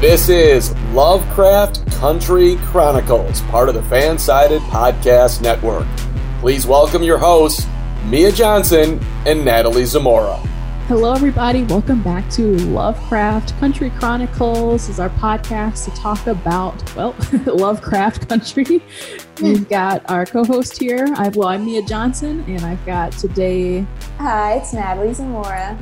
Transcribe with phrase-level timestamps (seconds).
[0.00, 5.86] This is Lovecraft Country Chronicles, part of the Fansided Podcast Network.
[6.40, 7.66] Please welcome your hosts,
[8.04, 10.36] Mia Johnson and Natalie Zamora.
[10.86, 11.62] Hello, everybody.
[11.62, 14.86] Welcome back to Lovecraft Country Chronicles.
[14.86, 18.82] This is our podcast to talk about, well, Lovecraft Country.
[19.40, 19.64] We've hmm.
[19.64, 21.06] got our co-host here.
[21.16, 23.86] I've, well, I'm Mia Johnson, and I've got today.
[24.18, 25.78] Hi, it's Natalie Zamora.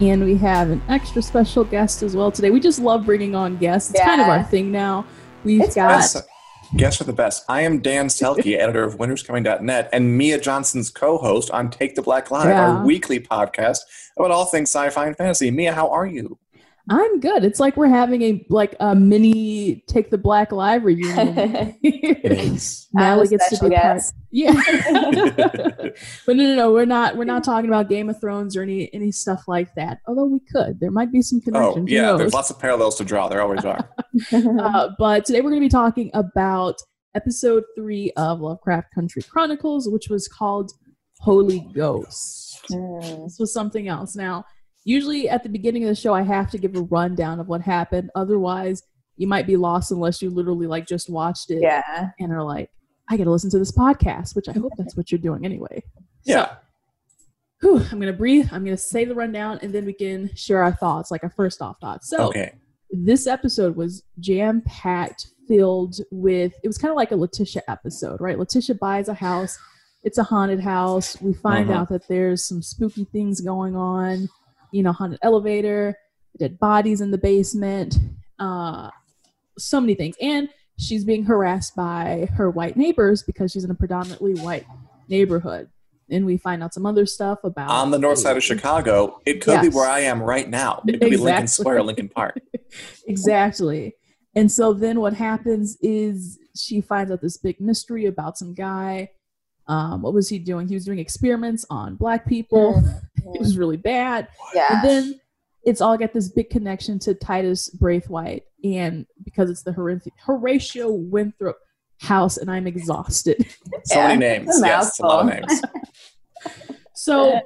[0.00, 2.50] And we have an extra special guest as well today.
[2.50, 3.90] We just love bringing on guests.
[3.90, 4.06] It's yeah.
[4.06, 5.06] kind of our thing now.
[5.44, 6.14] We've it's got.
[6.76, 7.44] Guests are the best.
[7.48, 12.02] I am Dan Selcke, editor of winterscoming.net, and Mia Johnson's co host on Take the
[12.02, 12.68] Black Live, yeah.
[12.68, 13.80] our weekly podcast
[14.16, 15.52] about all things sci fi and fantasy.
[15.52, 16.38] Mia, how are you?
[16.90, 17.44] I'm good.
[17.44, 21.78] It's like we're having a like a mini take the black live reunion.
[21.82, 22.88] it is.
[22.92, 24.02] Now gets to be part.
[24.36, 24.52] Yeah.
[26.26, 26.72] but no, no, no.
[26.72, 27.16] We're not.
[27.16, 30.00] We're not talking about Game of Thrones or any any stuff like that.
[30.08, 30.80] Although we could.
[30.80, 31.88] There might be some connections.
[31.88, 33.28] Oh yeah, there's lots of parallels to draw.
[33.28, 33.88] There always are.
[34.32, 36.82] uh, but today we're going to be talking about
[37.14, 40.72] episode three of Lovecraft Country Chronicles, which was called
[41.20, 42.64] Holy Ghost.
[42.72, 43.24] Mm.
[43.24, 44.16] This was something else.
[44.16, 44.44] Now
[44.84, 47.62] usually at the beginning of the show, I have to give a rundown of what
[47.62, 48.10] happened.
[48.14, 48.82] Otherwise,
[49.16, 51.62] you might be lost unless you literally like just watched it.
[51.62, 52.10] Yeah.
[52.18, 52.70] And are like,
[53.08, 55.82] I got to listen to this podcast, which I hope that's what you're doing anyway.
[56.24, 56.46] Yeah.
[56.46, 56.56] So,
[57.60, 58.48] whew, I'm going to breathe.
[58.52, 61.30] I'm going to say the rundown and then we can share our thoughts, like our
[61.30, 62.08] first off thoughts.
[62.08, 62.52] So, okay.
[62.90, 68.20] this episode was jam packed, filled with, it was kind of like a Letitia episode,
[68.20, 68.38] right?
[68.38, 69.58] Letitia buys a house.
[70.02, 71.20] It's a haunted house.
[71.22, 71.80] We find uh-huh.
[71.80, 74.28] out that there's some spooky things going on
[74.74, 75.96] you know, haunted elevator,
[76.36, 77.96] dead bodies in the basement,
[78.40, 78.90] uh,
[79.56, 80.16] so many things.
[80.20, 80.48] And
[80.78, 84.66] she's being harassed by her white neighbors because she's in a predominantly white
[85.08, 85.68] neighborhood.
[86.10, 89.20] And we find out some other stuff about on the north side of Chicago.
[89.24, 89.68] It could yes.
[89.68, 90.82] be where I am right now.
[90.86, 91.10] It could exactly.
[91.10, 92.40] be Lincoln Square, Lincoln Park.
[93.06, 93.94] exactly.
[94.34, 99.10] And so then what happens is she finds out this big mystery about some guy
[99.66, 100.68] um, what was he doing?
[100.68, 102.74] He was doing experiments on black people.
[102.74, 103.34] Mm-hmm.
[103.34, 104.28] it was really bad.
[104.54, 104.82] Yeah.
[104.82, 105.20] And then
[105.64, 111.58] it's all got this big connection to Titus Braithwhite, and because it's the Horatio Winthrop
[112.00, 113.46] house, and I'm exhausted.
[113.84, 114.08] so yeah.
[114.08, 114.60] many names.
[114.62, 115.62] Yes, a lot of names.
[116.94, 117.40] so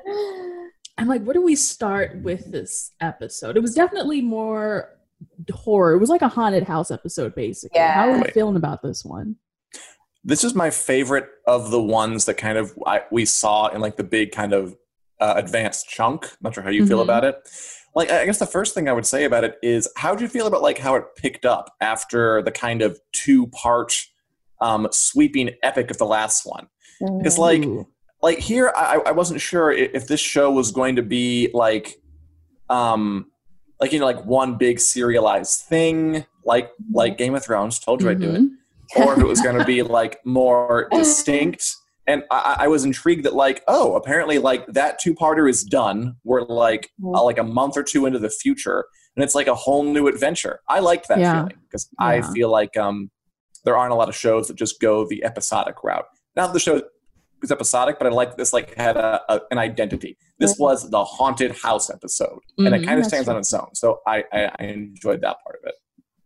[0.96, 3.56] I'm like, where do we start with this episode?
[3.56, 4.98] It was definitely more
[5.52, 5.94] horror.
[5.94, 7.78] It was like a haunted house episode, basically.
[7.78, 7.92] Yeah.
[7.94, 9.36] How are we feeling about this one?
[10.28, 13.96] This is my favorite of the ones that kind of I, we saw in like
[13.96, 14.76] the big kind of
[15.18, 16.30] uh, advanced chunk.
[16.42, 16.88] Not sure how you mm-hmm.
[16.88, 17.36] feel about it.
[17.94, 20.28] Like, I guess the first thing I would say about it is, how do you
[20.28, 23.96] feel about like how it picked up after the kind of two part
[24.60, 26.68] um, sweeping epic of the last one?
[27.00, 27.64] Because like,
[28.20, 32.02] like here, I, I wasn't sure if this show was going to be like,
[32.68, 33.30] um,
[33.80, 37.78] like you know, like one big serialized thing, like like Game of Thrones.
[37.78, 38.22] Told you mm-hmm.
[38.22, 38.54] I'd do it mm-hmm
[38.96, 41.74] or if it was going to be like more distinct.
[42.06, 46.16] And I, I, was intrigued that like, oh, apparently like that two parter is done.
[46.24, 47.14] We're like mm-hmm.
[47.14, 50.08] uh, like a month or two into the future, and it's like a whole new
[50.08, 50.60] adventure.
[50.68, 51.34] I liked that yeah.
[51.34, 52.06] feeling because yeah.
[52.06, 53.10] I feel like um,
[53.64, 56.06] there aren't a lot of shows that just go the episodic route.
[56.34, 56.80] Not the show
[57.40, 60.16] was episodic, but I like this like had a, a an identity.
[60.38, 60.62] This mm-hmm.
[60.62, 63.34] was the haunted house episode, and mm-hmm, it kind of stands true.
[63.34, 63.74] on its own.
[63.74, 65.74] So I, I I enjoyed that part of it.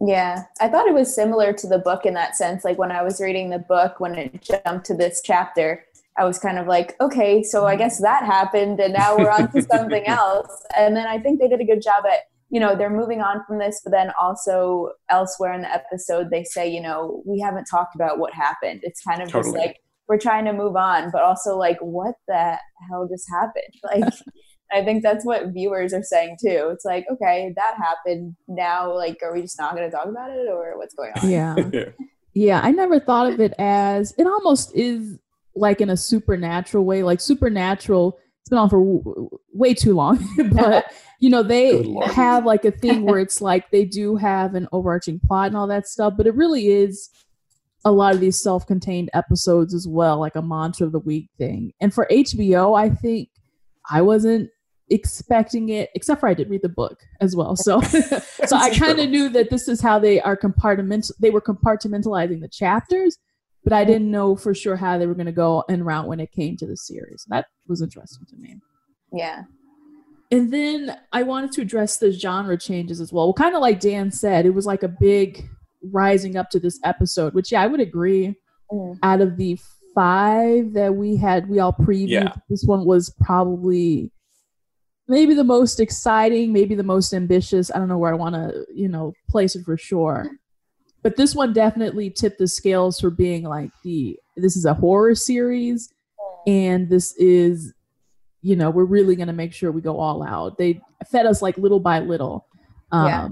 [0.04, 2.64] Yeah, I thought it was similar to the book in that sense.
[2.64, 5.84] Like when I was reading the book, when it jumped to this chapter,
[6.18, 9.52] I was kind of like, okay, so I guess that happened, and now we're on
[9.52, 10.50] to something else.
[10.76, 12.20] And then I think they did a good job at,
[12.50, 16.42] you know, they're moving on from this, but then also elsewhere in the episode, they
[16.42, 18.80] say, you know, we haven't talked about what happened.
[18.82, 19.52] It's kind of totally.
[19.52, 19.76] just like
[20.08, 22.58] we're trying to move on, but also like, what the
[22.90, 23.72] hell just happened?
[23.84, 24.12] Like,
[24.72, 26.70] I think that's what viewers are saying too.
[26.72, 28.36] It's like, okay, that happened.
[28.48, 31.28] Now, like, are we just not going to talk about it, or what's going on?
[31.30, 31.56] Yeah,
[32.34, 32.60] yeah.
[32.62, 35.18] I never thought of it as it almost is
[35.54, 37.02] like in a supernatural way.
[37.02, 40.86] Like supernatural, it's been on for w- way too long, but
[41.20, 45.20] you know they have like a thing where it's like they do have an overarching
[45.20, 47.10] plot and all that stuff, but it really is
[47.84, 51.72] a lot of these self-contained episodes as well, like a mantra of the week thing.
[51.80, 53.28] And for HBO, I think
[53.90, 54.50] I wasn't
[54.92, 57.56] expecting it, except for I did read the book as well.
[57.56, 57.80] So,
[58.46, 61.10] so I kind of knew that this is how they are compartment.
[61.18, 63.18] They were compartmentalizing the chapters,
[63.64, 66.20] but I didn't know for sure how they were going to go and route when
[66.20, 67.24] it came to the series.
[67.28, 68.56] That was interesting to me.
[69.12, 69.42] Yeah.
[70.30, 73.26] And then I wanted to address the genre changes as well.
[73.26, 75.46] Well, kind of like Dan said, it was like a big
[75.82, 78.34] rising up to this episode, which yeah, I would agree.
[78.72, 78.98] Mm.
[79.02, 79.58] Out of the
[79.94, 82.08] five that we had, we all previewed.
[82.08, 82.34] Yeah.
[82.48, 84.10] This one was probably
[85.08, 87.70] maybe the most exciting, maybe the most ambitious.
[87.74, 90.30] I don't know where I want to, you know, place it for sure.
[91.02, 95.14] But this one definitely tipped the scales for being like the this is a horror
[95.14, 95.92] series
[96.46, 97.74] and this is
[98.44, 100.58] you know, we're really going to make sure we go all out.
[100.58, 102.46] They fed us like little by little.
[102.90, 103.28] Um yeah.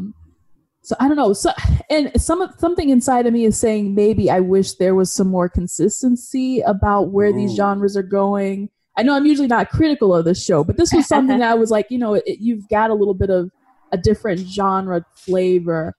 [0.82, 1.32] so I don't know.
[1.32, 1.52] So
[1.88, 5.48] and some something inside of me is saying maybe I wish there was some more
[5.48, 7.34] consistency about where Ooh.
[7.34, 10.92] these genres are going I know I'm usually not critical of this show, but this
[10.92, 13.50] was something that I was like, you know, it, you've got a little bit of
[13.92, 15.94] a different genre flavor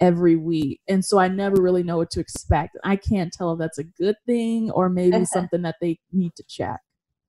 [0.00, 0.80] every week.
[0.88, 2.76] And so I never really know what to expect.
[2.84, 6.44] I can't tell if that's a good thing or maybe something that they need to
[6.48, 6.80] check.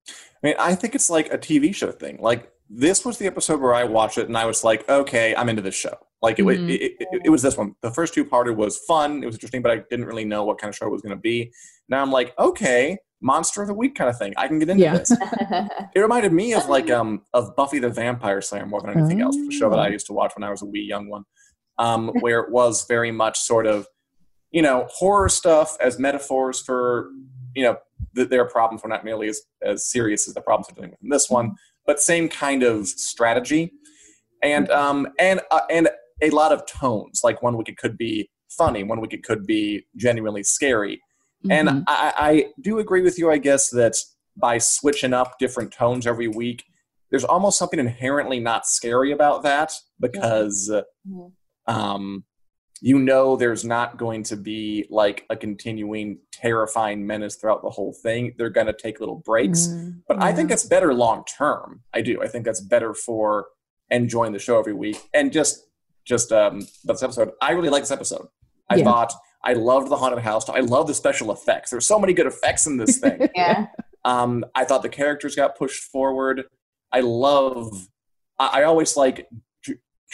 [0.08, 2.18] I mean, I think it's like a TV show thing.
[2.20, 5.48] Like this was the episode where I watched it and I was like, okay, I'm
[5.48, 5.96] into this show.
[6.20, 6.68] Like it, mm-hmm.
[6.68, 7.74] it, it, it, was this one.
[7.82, 9.22] The first two parter was fun.
[9.22, 11.16] It was interesting, but I didn't really know what kind of show it was going
[11.16, 11.52] to be.
[11.88, 14.34] Now I'm like, okay, monster of the week kind of thing.
[14.36, 14.98] I can get into yeah.
[14.98, 15.10] this.
[15.94, 19.26] it reminded me of like um of Buffy the Vampire Slayer more than anything oh.
[19.26, 19.90] else, the show that I oh.
[19.90, 21.24] used to watch when I was a wee young one.
[21.78, 23.86] Um, where it was very much sort of,
[24.50, 27.10] you know, horror stuff as metaphors for,
[27.54, 27.76] you know,
[28.16, 31.02] th- their problems were not nearly as, as serious as the problems they're dealing with
[31.04, 31.54] in this one,
[31.86, 33.72] but same kind of strategy.
[34.42, 35.88] And um and uh, and
[36.20, 37.20] a lot of tones.
[37.22, 41.00] Like one week it could be funny, one week it could be genuinely scary
[41.44, 41.68] Mm-hmm.
[41.68, 43.96] And I, I do agree with you, I guess, that
[44.36, 46.64] by switching up different tones every week,
[47.10, 51.72] there's almost something inherently not scary about that because mm-hmm.
[51.72, 52.24] um,
[52.80, 57.92] you know there's not going to be like a continuing terrifying menace throughout the whole
[58.02, 58.34] thing.
[58.36, 59.68] They're going to take little breaks.
[59.68, 59.90] Mm-hmm.
[60.06, 60.24] But yeah.
[60.24, 61.82] I think that's better long term.
[61.92, 62.22] I do.
[62.22, 63.46] I think that's better for
[63.90, 64.98] enjoying the show every week.
[65.14, 65.64] And just
[66.04, 68.26] just um this episode, I really like this episode.
[68.70, 68.84] I yeah.
[68.84, 69.12] thought
[69.44, 70.48] I loved the haunted house.
[70.48, 71.70] I love the special effects.
[71.70, 73.28] There's so many good effects in this thing.
[73.34, 73.66] yeah.
[74.04, 76.44] Um, I thought the characters got pushed forward.
[76.92, 77.88] I love.
[78.38, 79.28] I, I always like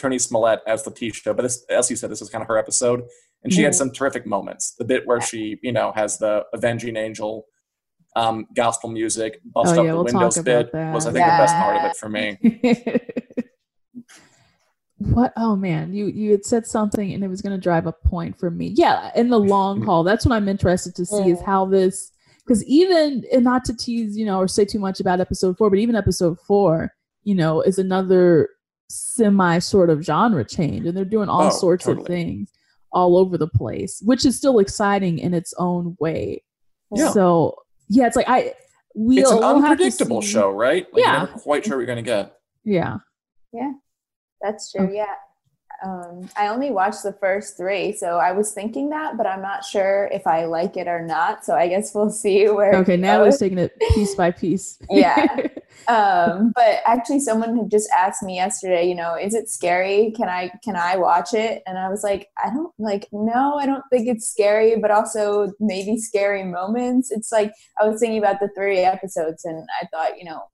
[0.01, 3.03] Jurnee Smollett as Letitia, but this, as you said, this is kind of her episode,
[3.43, 3.67] and she mm-hmm.
[3.67, 4.75] had some terrific moments.
[4.79, 7.47] The bit where she, you know, has the avenging angel
[8.17, 11.37] um, gospel music, bust oh, up yeah, the we'll windows bit was, I think, yeah.
[11.37, 12.39] the best part of it for me.
[15.13, 15.33] what?
[15.37, 15.93] Oh man.
[15.93, 18.69] You you had said something and it was going to drive a point for me.
[18.69, 19.87] Yeah in the long mm-hmm.
[19.87, 20.05] haul.
[20.05, 22.13] That's what i'm interested to see is how this
[22.45, 25.71] because even and not to tease you know or say too much about episode four
[25.71, 26.93] but even episode four
[27.23, 28.51] you know is another
[28.89, 32.03] semi sort of genre change and they're doing all oh, sorts totally.
[32.03, 32.53] of things
[32.93, 36.43] all over the place which is still exciting in its own way.
[36.95, 37.11] Yeah.
[37.11, 37.57] so
[37.89, 38.53] yeah it's like i
[38.95, 40.87] we it's an unpredictable show right?
[40.93, 41.13] Like yeah.
[41.13, 42.37] you're never quite sure what you're gonna get.
[42.65, 42.99] Yeah.
[43.53, 43.73] Yeah
[44.45, 44.91] that's true.
[44.93, 45.07] Yeah.
[45.85, 49.65] Um, I only watched the first three, so I was thinking that, but I'm not
[49.65, 51.45] sure if I like it or not.
[51.45, 52.75] So I guess we'll see where.
[52.77, 54.79] Okay, now we're taking it piece by piece.
[54.91, 55.27] yeah.
[55.89, 58.89] Um, but actually, someone had just asked me yesterday.
[58.89, 60.13] You know, is it scary?
[60.17, 61.63] Can I can I watch it?
[61.67, 63.07] And I was like, I don't like.
[63.13, 67.11] No, I don't think it's scary, but also maybe scary moments.
[67.11, 70.45] It's like I was thinking about the three episodes, and I thought, you know,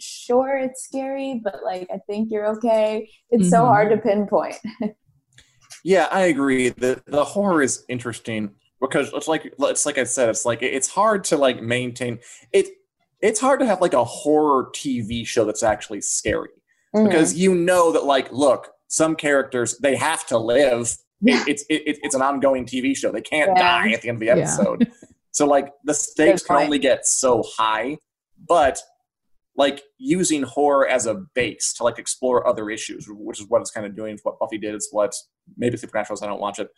[0.00, 3.10] sure it's scary, but like I think you're okay.
[3.30, 3.50] It's mm-hmm.
[3.50, 4.56] so hard to pinpoint.
[5.84, 6.70] yeah, I agree.
[6.70, 8.50] The the horror is interesting
[8.80, 12.18] because it's like it's like I said, it's like it's hard to like maintain
[12.52, 12.68] it.
[13.20, 16.50] It's hard to have like a horror TV show that's actually scary
[16.94, 17.06] mm-hmm.
[17.06, 20.96] because you know that like look, some characters they have to live.
[21.20, 21.42] Yeah.
[21.48, 23.10] It's it, it's an ongoing TV show.
[23.10, 23.82] They can't yeah.
[23.82, 24.86] die at the end of the episode.
[24.86, 25.08] Yeah.
[25.32, 27.98] so like the stakes can only get so high,
[28.46, 28.80] but
[29.58, 33.72] like using horror as a base to like explore other issues, which is what it's
[33.72, 34.16] kind of doing.
[34.22, 35.12] What Buffy did It's what
[35.56, 36.18] maybe Supernatural.
[36.22, 36.70] I don't watch it.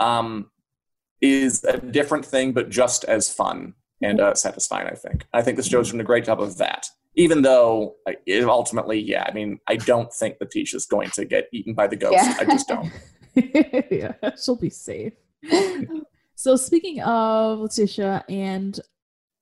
[0.00, 0.50] Um,
[1.22, 4.88] is a different thing, but just as fun and uh, satisfying.
[4.88, 5.24] I think.
[5.32, 6.88] I think this show's doing a great job of that.
[7.14, 7.94] Even though
[8.26, 11.96] it ultimately, yeah, I mean, I don't think Letitia's going to get eaten by the
[11.96, 12.14] ghost.
[12.14, 12.36] Yeah.
[12.38, 12.92] I just don't.
[13.90, 15.14] yeah, she'll be safe.
[16.34, 18.78] so speaking of Letitia and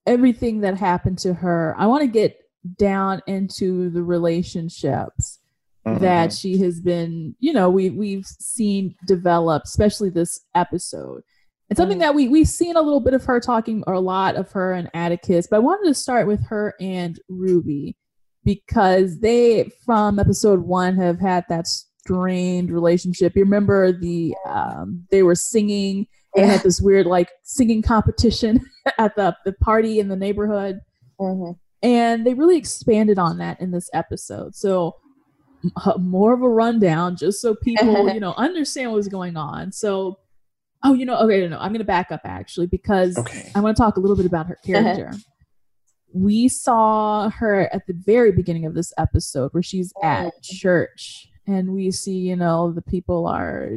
[0.06, 2.43] everything that happened to her, I want to get
[2.76, 5.38] down into the relationships
[5.86, 6.00] mm-hmm.
[6.00, 11.22] that she has been, you know, we we've seen develop, especially this episode.
[11.70, 12.02] And something mm-hmm.
[12.02, 14.72] that we we've seen a little bit of her talking or a lot of her
[14.72, 17.96] and Atticus, but I wanted to start with her and Ruby
[18.44, 23.34] because they from episode one have had that strained relationship.
[23.34, 26.06] You remember the um, they were singing.
[26.34, 28.60] They had this weird like singing competition
[28.98, 30.80] at the the party in the neighborhood,
[31.20, 31.52] Mm-hmm.
[31.84, 34.56] And they really expanded on that in this episode.
[34.56, 34.96] So
[35.86, 39.70] m- more of a rundown, just so people you know understand what's going on.
[39.70, 40.18] So,
[40.82, 43.52] oh, you know, okay, no, no, I'm going to back up actually because Okay.
[43.54, 45.12] I want to talk a little bit about her character.
[46.14, 50.06] we saw her at the very beginning of this episode where she's oh.
[50.06, 53.72] at church and we see, you know, the people are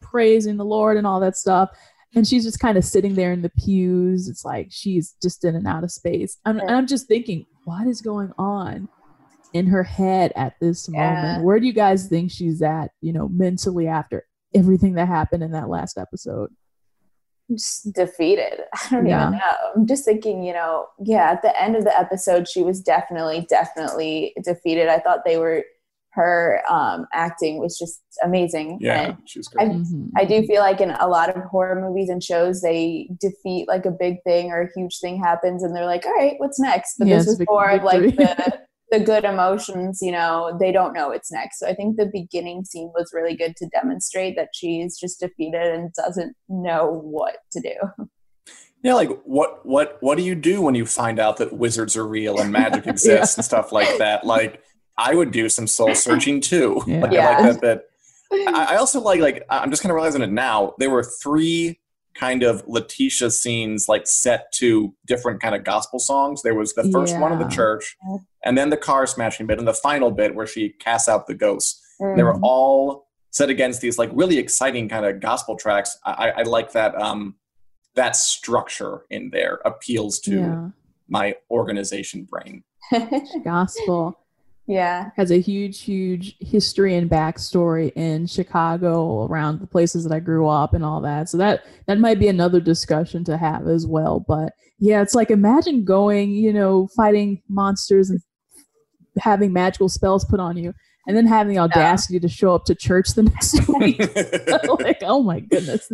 [0.00, 1.70] praising the Lord and all that stuff.
[2.14, 4.28] And she's just kind of sitting there in the pews.
[4.28, 6.38] It's like she's just in and out of space.
[6.44, 8.88] I'm, and I'm just thinking, what is going on
[9.52, 11.14] in her head at this Yeah.
[11.14, 11.44] moment?
[11.44, 15.52] Where do you guys think she's at, you know, mentally after everything that happened in
[15.52, 16.50] that last episode?
[17.50, 18.60] just defeated.
[18.72, 19.28] I don't Yeah.
[19.28, 19.56] even know.
[19.76, 23.46] I'm just thinking, you know, yeah, at the end of the episode, she was definitely,
[23.50, 24.88] definitely defeated.
[24.88, 25.62] I thought they were,
[26.14, 28.78] her um, acting was just amazing.
[28.80, 29.66] Yeah, And she was great.
[29.68, 30.10] I- Mhm.
[30.16, 33.86] I do feel like in a lot of horror movies and shows, they defeat like
[33.86, 36.98] a big thing or a huge thing happens, and they're like, "All right, what's next?"
[36.98, 38.58] But Yeah, this it's is more of like the
[38.90, 40.00] the good emotions.
[40.02, 41.58] You know, they don't know what's next.
[41.60, 45.62] So I think the beginning scene was really good to demonstrate that she's just defeated
[45.74, 48.06] and doesn't know what to do.
[48.82, 52.06] Yeah, like what what what do you do when you find out that wizards are
[52.06, 54.26] real and magic exists and stuff like that?
[54.26, 54.60] Like
[54.98, 56.82] I would do some soul searching too.
[56.86, 57.00] Yeah.
[57.00, 57.28] Like Yeah.
[57.28, 57.84] I like that that
[58.56, 60.74] I I also like like I'm just kind of realizing it now.
[60.78, 61.80] There were three
[62.14, 66.42] kind of Letitia scenes like set to different kind of gospel songs.
[66.42, 67.96] There was the first one of the church,
[68.44, 71.34] and then the car smashing bit, and the final bit where she casts out the
[71.34, 71.80] ghosts.
[72.16, 75.96] They were all set against these like really exciting kind of gospel tracks.
[76.04, 77.36] I, I- I like that um
[77.94, 80.68] that structure in there appeals to yeah.
[81.08, 82.62] my organization brain.
[83.44, 84.18] gospel
[84.66, 85.10] yeah.
[85.16, 90.46] has a huge, huge history and backstory in Chicago around the places that I grew
[90.48, 91.28] up and all that.
[91.28, 94.24] So that that might be another discussion to have as well.
[94.26, 98.20] But yeah, it's like imagine going, you know, fighting monsters and
[99.18, 100.72] having magical spells put on you,
[101.06, 103.98] and then having the audacity to show up to church the next week.
[104.84, 105.90] like, oh my goodness,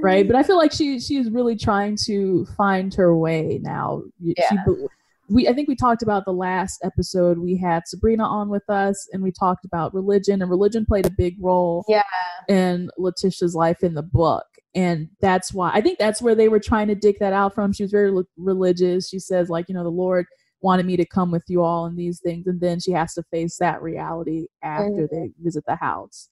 [0.00, 0.26] right?
[0.26, 4.02] But I feel like she she is really trying to find her way now.
[4.22, 4.64] She, Yeah.
[4.66, 4.86] be-
[5.28, 7.38] we I think we talked about the last episode.
[7.38, 11.10] We had Sabrina on with us, and we talked about religion, and religion played a
[11.10, 12.02] big role Yeah.
[12.48, 14.44] in Letitia's life in the book.
[14.74, 17.72] And that's why I think that's where they were trying to dig that out from.
[17.72, 19.08] She was very li- religious.
[19.08, 20.26] She says, like, you know, the Lord
[20.62, 22.46] wanted me to come with you all and these things.
[22.46, 26.28] And then she has to face that reality after they visit the house.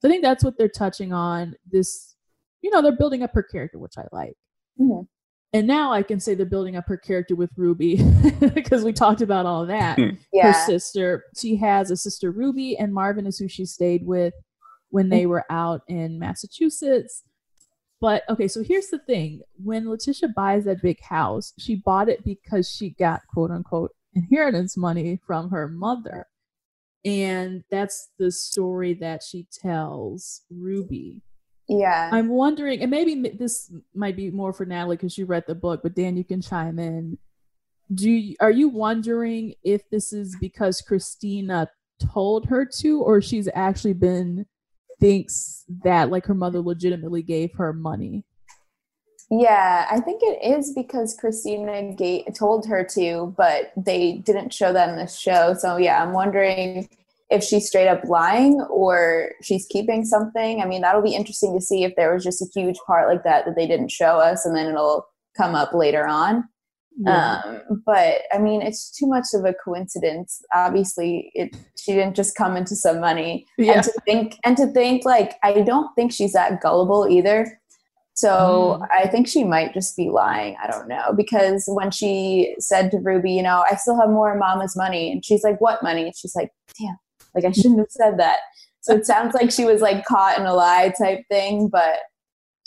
[0.00, 1.54] So I think that's what they're touching on.
[1.70, 2.16] This,
[2.60, 4.34] you know, they're building up her character, which I like.
[4.78, 5.06] Mhm.
[5.52, 7.96] And now I can say they're building up her character with Ruby
[8.54, 10.10] because we talked about all of that hmm.
[10.40, 11.24] her sister.
[11.38, 14.34] She has a sister Ruby, and Marvin is who she stayed with
[14.90, 17.22] when they were out in Massachusetts.
[18.00, 22.24] But okay, so here's the thing: when Letitia buys that big house, she bought it
[22.24, 26.26] because she got quote unquote inheritance money from her mother,
[27.04, 31.22] and that's the story that she tells Ruby.
[31.68, 32.10] Yeah.
[32.12, 35.80] I'm wondering, and maybe this might be more for Natalie because you read the book,
[35.82, 37.18] but Dan, you can chime in.
[37.92, 41.68] Do you, are you wondering if this is because Christina
[42.12, 44.46] told her to, or she's actually been
[45.00, 48.24] thinks that like her mother legitimately gave her money?
[49.30, 54.72] Yeah, I think it is because Christina Gate told her to, but they didn't show
[54.72, 55.54] that in the show.
[55.54, 56.88] So yeah, I'm wondering
[57.30, 60.62] if she's straight up lying or she's keeping something.
[60.62, 63.24] I mean, that'll be interesting to see if there was just a huge part like
[63.24, 65.06] that that they didn't show us, and then it'll
[65.36, 66.44] come up later on.
[67.06, 70.40] Um, but I mean, it's too much of a coincidence.
[70.54, 73.74] Obviously, it she didn't just come into some money yeah.
[73.74, 77.60] and to think and to think like I don't think she's that gullible either.
[78.14, 78.88] So Mm.
[78.90, 80.56] I think she might just be lying.
[80.62, 84.32] I don't know because when she said to Ruby, you know, I still have more
[84.32, 86.96] of Mama's money, and she's like, "What money?" And she's like, "Damn,
[87.36, 88.38] like I shouldn't have said that."
[88.80, 91.98] So it sounds like she was like caught in a lie type thing, but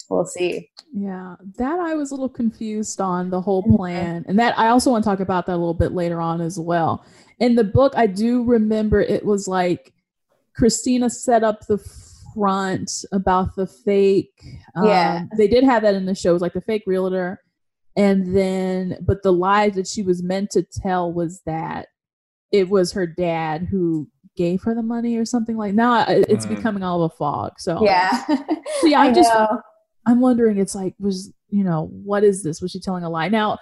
[0.09, 0.69] we'll see.
[0.93, 3.75] Yeah, that I was a little confused on the whole Mhm.
[3.75, 4.25] plan.
[4.27, 6.59] And that I also want to talk about that a little bit later on as
[6.59, 7.05] well.
[7.39, 9.93] In the book, I do remember it was like
[10.55, 11.77] Christina set up the
[12.33, 14.43] front about the fake.
[14.83, 15.25] Yeah.
[15.37, 16.31] They did have that in the show.
[16.31, 17.41] It was like the fake realtor.
[17.95, 21.87] And then, but the lie that she was meant to tell was that
[22.51, 24.07] it was her dad who
[24.39, 26.55] gave her the money or something like now it's Mhm.
[26.55, 28.09] becoming all of a fog so Yeah,
[28.79, 29.61] So yeah, I I'm just know.
[30.07, 32.61] I'm wondering, it's like, was you know, what is this?
[32.61, 33.27] Was she telling a lie?
[33.27, 33.57] Now,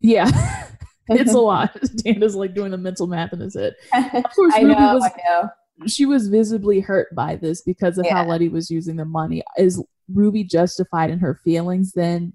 [0.00, 0.30] yeah,
[1.08, 1.76] it's a lot.
[1.96, 3.74] Dan is like doing the mental math in his head.
[3.92, 5.48] Of course, I Ruby know, was I know.
[5.86, 9.42] she was visibly hurt by this because of how Letty was using the money.
[9.58, 9.82] Is
[10.12, 12.32] Ruby justified in her feelings then,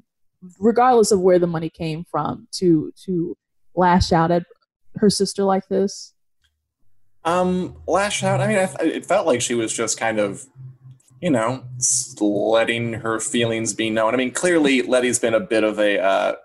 [0.59, 3.35] regardless of where the money came from, to to
[3.75, 4.43] lash out at
[4.97, 6.12] her sister like this?
[7.25, 8.41] Um, lash out.
[8.41, 10.45] I mean, I th- it felt like she was just kind of,
[11.21, 11.63] you know,
[12.19, 14.13] letting her feelings be known.
[14.13, 15.99] I mean, clearly Letty's been a bit of a.
[15.99, 16.35] Uh,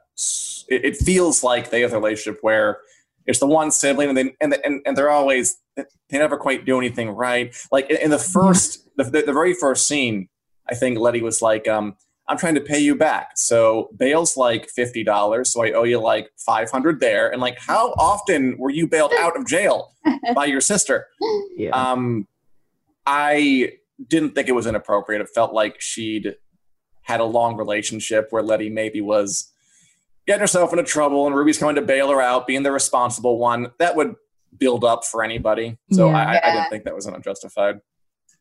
[0.69, 2.79] it, it feels like they have a relationship where
[3.27, 6.79] it's the one sibling, and they and and, and they're always they never quite do
[6.79, 7.55] anything right.
[7.73, 10.29] Like in, in the first, the, the, the very first scene,
[10.69, 11.97] I think Letty was like, um.
[12.29, 13.33] I'm trying to pay you back.
[13.37, 17.31] So bail's like fifty dollars, so I owe you like five hundred there.
[17.31, 19.93] And like, how often were you bailed out of jail
[20.35, 21.07] by your sister?
[21.57, 21.71] Yeah.
[21.71, 22.27] Um,
[23.07, 23.73] I
[24.07, 25.21] didn't think it was inappropriate.
[25.23, 26.37] It felt like she'd
[27.03, 29.51] had a long relationship where Letty maybe was
[30.27, 33.69] getting herself into trouble, and Ruby's coming to bail her out, being the responsible one.
[33.79, 34.15] That would
[34.59, 35.79] build up for anybody.
[35.93, 36.17] So Yeah.
[36.17, 37.81] I, I didn't think that was unjustified.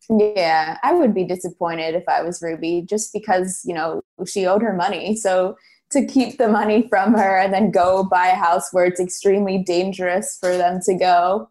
[0.09, 4.61] Yeah, I would be disappointed if I was Ruby just because, you know, she owed
[4.61, 5.15] her money.
[5.15, 5.57] So
[5.91, 9.57] to keep the money from her and then go buy a house where it's extremely
[9.57, 11.49] dangerous for them to go,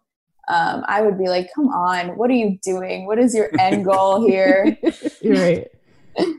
[0.48, 3.06] um, I would be like, come on, what are you doing?
[3.06, 4.76] What is your end goal here?
[5.22, 5.66] You're right.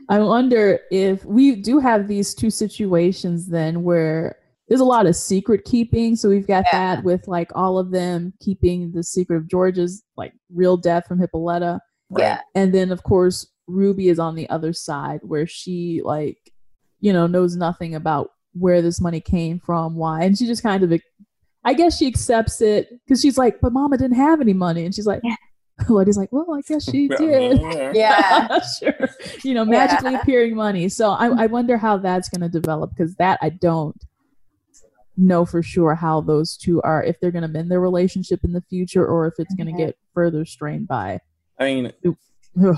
[0.08, 4.36] I wonder if we do have these two situations then where
[4.68, 6.16] there's a lot of secret keeping.
[6.16, 6.96] So we've got Yeah.
[6.96, 11.18] that with like all of them keeping the secret of George's like real death from
[11.20, 11.80] Hippolyta.
[12.16, 16.38] Yeah, And then of course Ruby is on the other side where she like,
[17.00, 20.22] you know, knows nothing about where this money came from, why.
[20.24, 21.00] And she just kind of
[21.64, 24.84] I guess she accepts it because she's like, but mama didn't have any money.
[24.86, 25.34] And she's like, Yeah.
[25.88, 27.60] Letty's like, well, I guess she did.
[27.94, 29.08] yeah, sure.
[29.44, 30.88] You know, magically appearing money.
[30.88, 33.94] So I, I wonder how that's going to develop because that I don't
[35.16, 38.52] know for sure how those two are, if they're going to mend their relationship in
[38.52, 39.86] the future or if it's going to Mhm.
[39.86, 41.20] get further strained by.
[41.60, 41.92] I mean,
[42.64, 42.76] Ugh.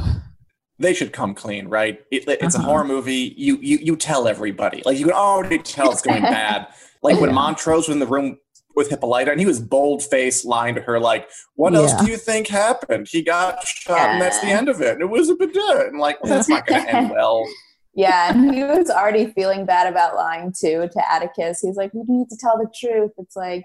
[0.78, 2.00] they should come clean, right?
[2.10, 2.64] It, it's Uh-huh.
[2.64, 3.34] a horror movie.
[3.37, 4.82] You you you tell everybody.
[4.84, 6.69] Like you can already tell it's going bad.
[7.02, 8.38] Like when Montrose was in the room
[8.76, 12.16] with Hippolyta, and he was bold faced, lying to her, like, "What else do you
[12.16, 13.08] think happened?
[13.10, 14.93] He got shot, and that's the end of it.
[14.95, 17.45] And it was a bit dead." And like, well, that's not going to end well.
[17.95, 18.30] yeah.
[18.32, 21.60] And he was already feeling bad about lying too to Atticus.
[21.60, 23.10] He's like, we need to tell the truth.
[23.19, 23.64] It's like,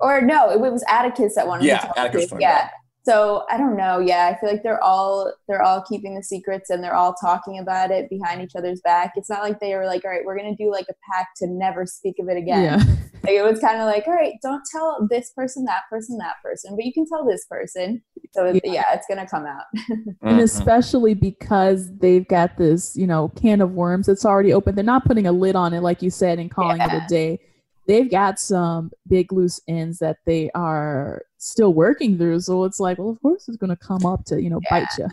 [0.00, 2.40] or no, it was Atticus that wanted Yeah, to tell Atticus the truth.
[2.42, 2.70] Yeah.
[3.06, 3.12] That.
[3.12, 3.98] So I don't know.
[4.00, 7.58] Yeah, I feel like they're all they're all keeping the secrets and they're all talking
[7.58, 9.12] about it behind each other's back.
[9.16, 11.46] It's not like they were like, all right, we're gonna do like a pact to
[11.46, 12.62] never speak of it again.
[12.80, 12.94] Yeah.
[13.24, 16.34] Like, it was kind of like, all right, don't tell this person, that person, that
[16.44, 18.00] person, but you can tell this person.
[18.32, 18.60] So Yeah.
[18.62, 19.64] yeah, it's gonna come out.
[20.22, 20.42] And Mhm.
[20.44, 24.76] especially because they've got this, you know, can of worms that's already open.
[24.76, 27.40] They're not putting a lid on it, like you said, and calling it a day.
[27.88, 32.40] They've got some big loose ends that they are still working through.
[32.40, 34.88] So it's like, well, of course it's going to come up to, you know, bite
[34.98, 35.04] you.
[35.06, 35.10] I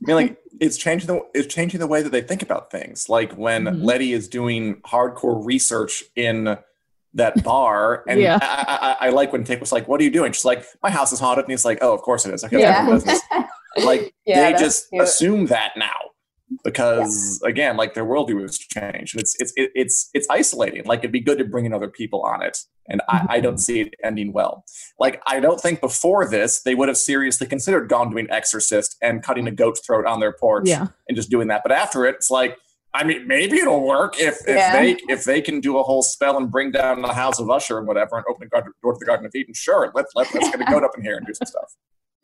[0.00, 3.08] mean, like it's changing the it's changing the way that they think about things.
[3.08, 3.84] Like when Mhm.
[3.84, 6.56] Letty is doing hardcore research in
[7.14, 8.38] that bar, and Yeah.
[8.40, 10.90] I, I, I like when Tick was like, "What are you doing?" She's like, "My
[10.90, 12.98] house is haunted," and he's like, "Oh, of course it is." Okay, Yeah.
[13.06, 13.46] yeah.
[13.84, 15.02] Like Yeah, they just cute.
[15.02, 15.96] assume that now
[16.64, 20.84] because again, like their worldview has changed, and it's it's it's it's isolating.
[20.84, 23.54] Like it'd be good to bring in other people on it, and I, I don't
[23.54, 23.58] mm-hmm.
[23.60, 24.64] see it ending well.
[24.98, 29.22] Like I don't think before this they would have seriously considered Gone doing Exorcist and
[29.22, 30.88] cutting a goat's throat on their porch Yeah.
[31.08, 31.62] and just doing that.
[31.62, 32.58] But after it, it's like.
[32.94, 34.72] I mean, maybe it'll work if, if Yeah.
[34.74, 37.78] they if they can do a whole spell and bring down the House of Usher
[37.78, 39.54] and whatever and open the door to the Garden of Eden.
[39.54, 41.72] Sure, let, let, let's get a goat up in here and do some stuff.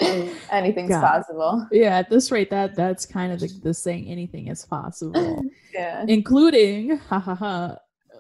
[0.01, 1.01] Anything's God.
[1.03, 1.67] possible.
[1.73, 1.99] Yeah.
[1.99, 5.43] At this rate, that that's kind of the, the saying anything is possible,
[5.75, 6.05] Yeah.
[6.09, 7.77] including, ha ha ha,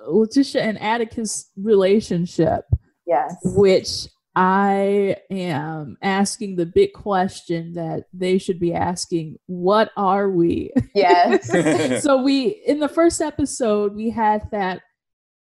[0.07, 2.65] Letitia and Atticus' relationship.
[3.07, 3.35] Yes.
[3.43, 10.71] which I am asking the big question that they should be asking what are we?
[10.95, 11.51] Yes.
[12.03, 14.83] so, we, in the first episode, we had that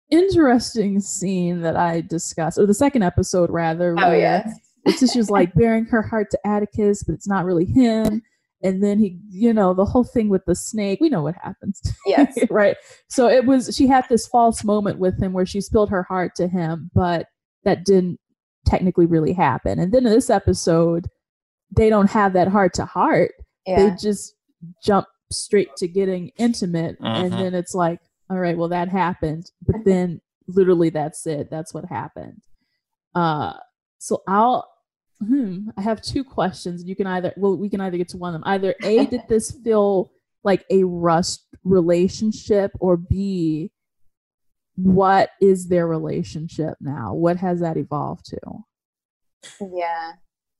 [0.09, 4.59] interesting scene that I discussed, or the second episode rather, Oh where yes.
[4.85, 8.21] Letitia's like bearing her heart to Atticus, but it's not really him.
[8.63, 11.81] And then he, you know, the whole thing with the snake, we know what happens.
[12.05, 12.37] Yes.
[12.49, 12.77] right.
[13.07, 16.35] So it was, she had this false moment with him where she spilled her heart
[16.35, 17.27] to him, but
[17.63, 18.19] that didn't
[18.67, 19.79] technically really happen.
[19.79, 21.07] And then in this episode,
[21.75, 23.31] they don't have that heart to heart.
[23.65, 24.35] They just
[24.83, 26.97] jump straight to getting intimate.
[26.99, 27.37] And Mhm.
[27.37, 29.49] then it's like, all right, well, that happened.
[29.65, 31.49] But then literally that's it.
[31.49, 32.41] That's what happened.
[33.15, 33.53] Uh,
[33.97, 34.70] so I'll,
[35.25, 36.83] hmm, I have two questions.
[36.83, 38.49] You can either, well, we can either get to one of them.
[38.49, 40.11] Either A, did this feel
[40.43, 43.71] like a rust relationship, or B,
[44.75, 47.13] what is their relationship now?
[47.13, 48.39] What has that evolved to?
[49.61, 50.13] Yeah.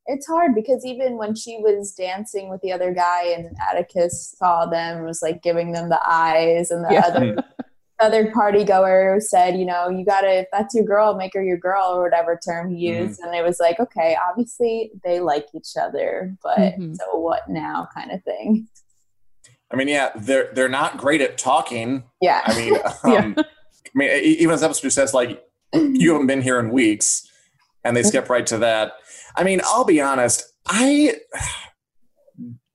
[0.08, 4.66] It's hard because even when she was dancing with the other guy and Atticus saw
[4.66, 7.06] them was like giving them the eyes and the Yeah.
[7.06, 7.36] other
[8.02, 11.58] other party goer said, you know, you gotta if that's your girl, make her your
[11.58, 13.20] girl or whatever term he used.
[13.22, 16.96] And it was like, okay, obviously they like each other, but Mhm.
[16.98, 18.68] so what now kind of thing.
[19.72, 22.04] I mean, yeah, they're they're not great at talking.
[22.22, 22.42] Yeah.
[22.46, 23.44] I mean, um, I
[23.96, 25.42] mean, even as episode says, like,
[25.74, 27.28] you haven't been here in weeks,
[27.84, 28.94] and they skip right to that.
[29.36, 30.44] I mean, I'll be honest.
[30.68, 31.16] I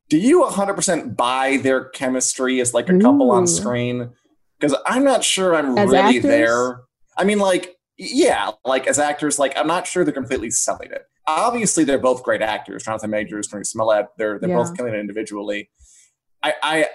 [0.09, 3.33] do you 100% buy their chemistry as like a couple Ooh.
[3.33, 4.11] on screen?
[4.59, 6.23] Because I'm not sure I'm As really actors?
[6.23, 6.81] there.
[7.19, 11.03] I mean, like, yeah, like as actors, like I'm not sure they're completely selling it.
[11.27, 12.85] Obviously, they're both great actors.
[12.85, 14.57] Jonathan Majors, Tony Smollett, they're they're Yeah.
[14.57, 15.71] both killing it individually.
[16.43, 16.87] I, I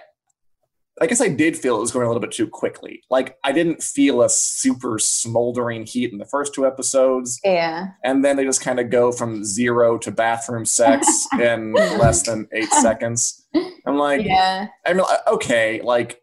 [1.02, 3.02] I guess I did feel it was going a little bit too quickly.
[3.10, 7.88] Like I didn't feel a super smoldering heat in the first two episodes, yeah.
[8.04, 12.48] and then they just kind of go from zero to bathroom sex in less than
[12.54, 13.48] eight seconds.
[13.88, 14.68] I'm like, Yeah.
[14.86, 16.21] I mean, okay, like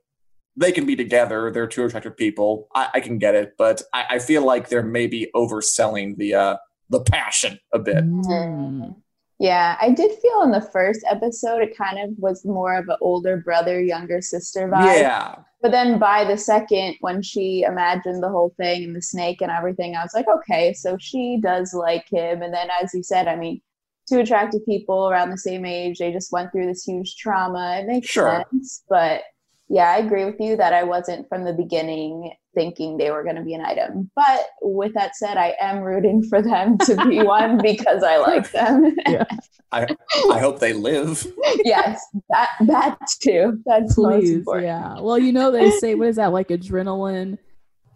[0.59, 1.51] they can be together.
[1.53, 2.69] They're two attractive people.
[2.75, 6.57] I, I can get it, but I, I feel like they're maybe overselling the uh,
[6.91, 8.05] the passion a bit.
[8.05, 8.97] Mm.
[9.41, 12.97] Yeah, I did feel in the first episode it kind of was more of an
[13.01, 14.99] older brother, younger sister vibe.
[14.99, 19.41] Yeah, But then by the second, when she imagined the whole thing and the snake
[19.41, 22.43] and everything, I was like, okay, so she does like him.
[22.43, 23.61] And then, as you said, I mean,
[24.09, 27.79] two attractive people around the same age, they just went through this huge trauma.
[27.81, 28.45] It makes Sure.
[28.51, 28.83] sense.
[28.89, 29.23] But
[29.69, 33.37] yeah, I agree with you that I wasn't from the beginning thinking they were going
[33.37, 34.11] to be an item.
[34.17, 38.51] But with that said, I am rooting for them to be one because I like
[38.51, 38.95] them.
[39.07, 39.25] yeah.
[39.73, 39.87] I
[40.33, 41.27] I hope they live.
[41.65, 42.01] yes,
[42.31, 43.61] that that too.
[43.67, 44.67] That's most Please, important.
[44.67, 44.99] yeah.
[45.01, 47.37] Well, you know they say what is that like adrenaline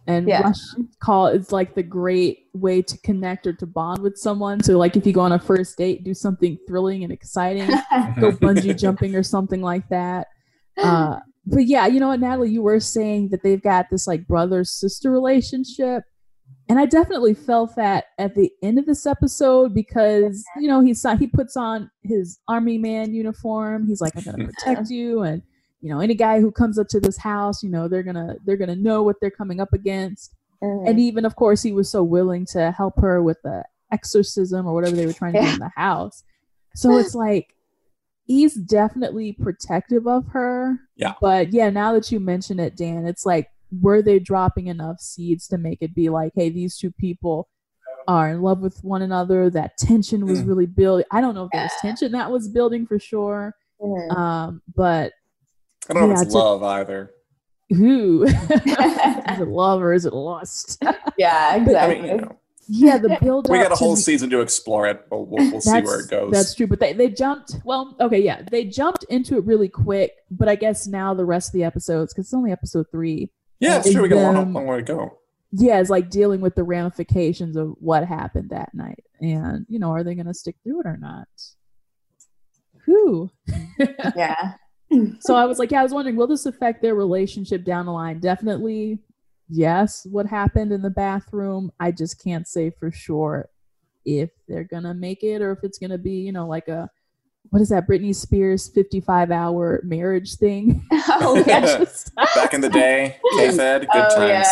[0.05, 0.41] and Yeah.
[0.43, 0.59] rush
[1.01, 4.61] call is like the great way to connect or to bond with someone.
[4.61, 7.67] So like if you go on a first date, do something thrilling and exciting,
[8.19, 10.27] go bungee jumping or something like that.
[10.77, 14.27] Uh, but yeah, you know what, Natalie, you were saying that they've got this like
[14.27, 16.03] brother sister relationship.
[16.69, 21.05] And I definitely felt that at the end of this episode because you know he's
[21.19, 23.85] he puts on his army man uniform.
[23.85, 25.41] He's like, "I'm gonna protect you," and
[25.81, 28.57] you know any guy who comes up to this house, you know they're gonna they're
[28.57, 30.33] gonna know what they're coming up against.
[30.63, 30.89] Mhm.
[30.89, 34.73] And even of course he was so willing to help her with the exorcism or
[34.73, 36.23] whatever they were trying to do in the house.
[36.75, 37.52] So it's like
[38.25, 40.79] he's definitely protective of her.
[40.95, 41.13] Yeah.
[41.21, 43.49] But yeah, now that you mention it, Dan, it's like
[43.81, 47.49] were they dropping enough seeds to make it be like, hey, these two people
[48.07, 49.49] are in love with one another?
[49.49, 50.47] That tension was Mm.
[50.47, 51.05] really building.
[51.11, 53.55] I don't know if there was tension that was building for sure.
[53.81, 54.15] Mhm.
[54.15, 55.13] Um, but
[55.89, 57.11] I don't know if it's to- love either.
[57.69, 58.33] who is
[59.39, 60.81] it love or is it lust?
[61.17, 62.01] yeah, I exactly.
[62.01, 65.09] mean, you know, yeah, the build we got a whole the- season to explore it,
[65.09, 66.31] but we'll, we'll see where it goes.
[66.31, 67.55] That's true, but they, they jumped.
[67.63, 70.13] Well, okay, yeah, they jumped into it really quick.
[70.31, 73.77] But I guess now the rest of the episodes, because it's only episode three, yeah,
[73.77, 74.03] it's is true.
[74.03, 75.17] We got a long, um, long way to go.
[75.51, 79.91] yeah, it's like dealing with the ramifications of what happened that night, and you know,
[79.91, 81.27] are they going to stick through it or not?
[82.85, 83.31] Who?
[84.15, 84.53] yeah.
[85.21, 87.91] so I was like, yeah, I was wondering, will this affect their relationship down the
[87.91, 88.19] line?
[88.19, 88.99] Definitely,
[89.53, 90.05] yes.
[90.09, 91.71] What happened in the bathroom?
[91.79, 93.49] I just can't say for sure
[94.05, 96.89] if they're gonna make it or if it's gonna be, you know, like a
[97.49, 100.83] what is that Britney Spears 55 hour marriage thing?
[101.07, 101.77] Oh, Yeah, yeah.
[101.79, 104.47] just- Back in the day, K-Fed, good oh, times.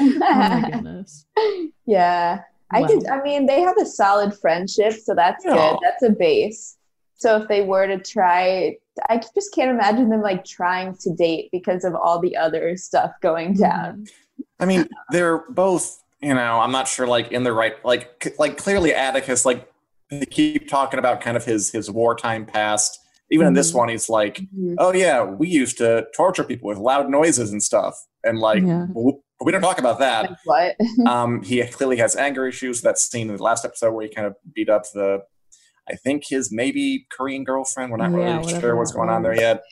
[0.00, 0.70] oh my yeah.
[0.70, 1.26] goodness.
[1.86, 2.40] yeah.
[2.72, 2.86] I Wow.
[2.88, 5.54] could I mean they have a solid friendship, so that's Yeah.
[5.54, 5.78] good.
[5.82, 6.76] That's a base.
[7.14, 8.76] So if they were to try
[9.08, 13.12] I just can't imagine them like trying to date because of all the other stuff
[13.22, 13.92] going down.
[14.04, 14.04] Mm-hmm.
[14.60, 18.32] I mean, they're both, you know, I'm not sure, like in the right, like, c-
[18.38, 19.70] like clearly Atticus, like
[20.10, 22.98] they keep talking about kind of his his wartime past.
[23.32, 23.76] Even in this Mhm.
[23.76, 24.74] one, he's like, Mhm.
[24.78, 27.94] oh yeah, we used to torture people with loud noises and stuff,
[28.24, 28.86] and like Yeah.
[28.92, 30.30] w- we don't talk about that.
[30.30, 30.76] Like what?
[31.08, 32.82] um, he clearly has anger issues.
[32.82, 35.22] That scene in the last episode where he kind of beat up the,
[35.88, 37.90] I think his maybe Korean girlfriend.
[37.92, 39.62] We're not Yeah, really sure what's going on there yet.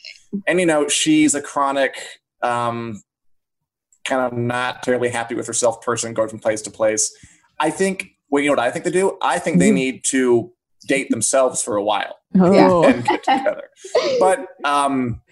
[0.46, 1.96] And you know, she's a chronic,
[2.42, 3.02] um,
[4.04, 7.14] kind of not terribly happy with herself person, going from place to place.
[7.60, 8.10] I think.
[8.30, 9.16] Well, you know what I think they do?
[9.22, 9.74] I think they Mhm.
[9.74, 10.52] need to
[10.86, 13.70] date themselves for a while Oh, and get together.
[14.20, 15.22] But um,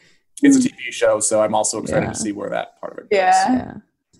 [0.43, 2.13] it's a TV show, so I'm also excited Yeah.
[2.13, 3.19] to see where that part of it goes.
[3.19, 3.75] Yeah.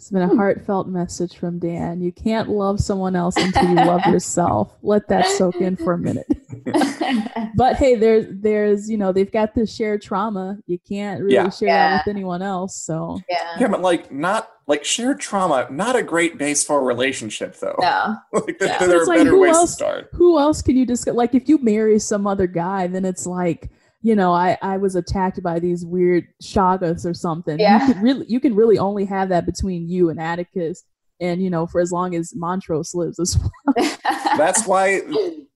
[0.07, 0.09] Yeah.
[0.09, 0.37] It's been a hmm.
[0.37, 2.01] heartfelt message from Dan.
[2.01, 4.77] You can't love someone else until you love yourself.
[4.83, 6.27] Let that soak in for a minute.
[7.57, 10.59] but hey, there's there's you know they've got this shared trauma.
[10.67, 11.51] You can't really Yeah.
[11.51, 11.91] share Yeah.
[11.91, 12.77] that with anyone else.
[12.77, 13.57] So yeah.
[13.59, 17.77] Yeah, but like not like shared trauma, not a great base for a relationship though.
[17.81, 18.17] No.
[18.33, 18.87] like there, Yeah.
[18.87, 20.09] there are like, better who ways else- to start.
[20.13, 21.15] who else can you discuss?
[21.15, 23.71] Like if you marry some other guy, then it's like
[24.07, 27.59] you know I I was attacked by these weird shoggoths or something.
[27.59, 27.81] Yeah.
[27.81, 30.85] You could really you can really only have that between you and Atticus.
[31.19, 33.75] And you know, for as long as Montrose lives as well.
[34.37, 35.01] That's why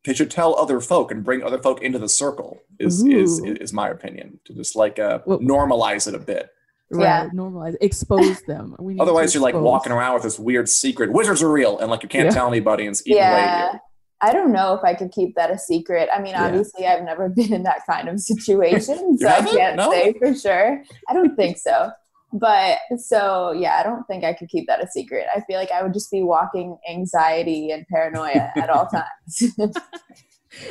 [0.05, 2.61] they should tell other folk and bring other folk into the circle.
[2.81, 3.55] Is is Ooh.
[3.61, 6.51] is my opinion to just like uh, Well- normalize it a bit.
[6.93, 7.29] Yeah.
[7.33, 8.75] Normalize, expose them.
[8.81, 11.13] We need Otherwise, you're like walking around with this weird secret.
[11.13, 12.35] Wizards are real, and like you can't Yeah.
[12.35, 13.73] tell anybody, and it's eating away at yeah.
[13.75, 13.79] you.
[14.23, 16.09] I don't know if I could keep that a secret.
[16.15, 16.47] I mean, Yeah.
[16.47, 19.91] obviously, I've never been in that kind of situation, so I can't No?
[19.91, 20.83] say for sure.
[21.09, 21.91] I don't think so.
[22.33, 25.27] But so, yeah, I don't think I could keep that a secret.
[25.35, 29.57] I feel like I would just be walking anxiety and paranoia at all times.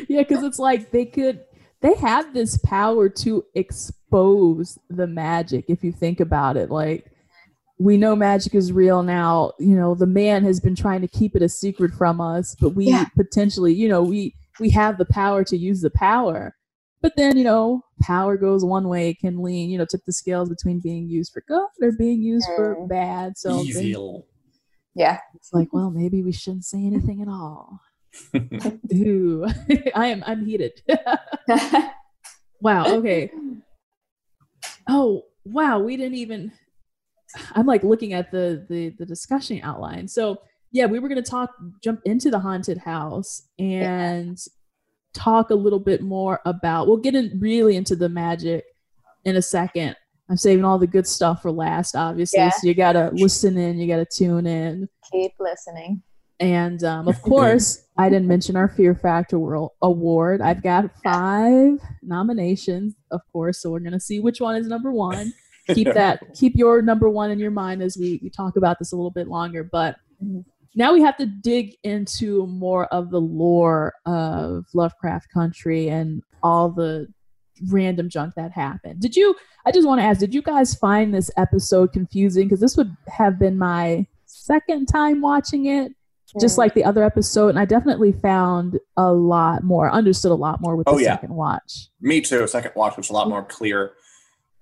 [0.08, 1.42] Yeah, because it's like they could
[1.82, 6.70] they have this power to expose the magic if you think about it.
[6.70, 7.09] Like
[7.80, 9.54] we know magic is real now.
[9.58, 12.72] You know, the man has been trying to keep it a secret from us, but
[12.76, 13.06] we Yeah.
[13.16, 16.54] potentially, you know, we we have the power to use the power.
[17.02, 20.12] But then, you know, power goes one way, it can lean, you know, tip the
[20.12, 22.90] scales between being used for good or being used for Mm.
[22.90, 23.38] bad.
[23.38, 24.28] So then Evil.
[24.96, 25.20] yeah.
[25.36, 27.80] it's like, well, maybe we shouldn't say anything at all.
[28.94, 29.46] Ooh,
[29.96, 30.82] I am I'm heated.
[32.60, 33.32] wow, okay.
[34.90, 36.52] Oh, wow, we didn't even
[37.54, 40.08] I'm like looking at the the the discussion outline.
[40.08, 41.52] So, yeah, we were going to talk
[41.84, 44.38] jump into the haunted house and
[45.14, 48.66] talk a little bit more about we'll get in really into the magic
[49.26, 49.96] in a second.
[50.30, 52.40] I'm saving all the good stuff for last, obviously.
[52.40, 52.52] Yeah.
[52.52, 54.88] So you gotta listen in, you gotta tune in.
[55.12, 56.04] Keep listening.
[56.40, 60.42] And um, of course, I didn't mention our Fear Factor World Award.
[60.42, 63.60] I've got five nominations, of course.
[63.62, 65.34] So we're gonna see which one is number one.
[65.74, 68.92] Keep that, keep your number one in your mind as we, we talk about this
[68.92, 69.64] a little bit longer.
[69.64, 70.44] But Mhm.
[70.76, 76.70] now we have to dig into more of the lore of Lovecraft Country and all
[76.70, 77.08] the
[77.70, 79.00] random junk that happened.
[79.02, 79.36] Did you?
[79.66, 82.48] I just want to ask, did you guys find this episode confusing?
[82.48, 85.92] Because this would have been my second time watching it
[86.40, 90.62] just like the other episode and i definitely found a lot more understood a lot
[90.62, 91.16] more with the Oh, yeah.
[91.16, 92.46] second watch Me too.
[92.46, 93.94] Second watch was a lot more clear.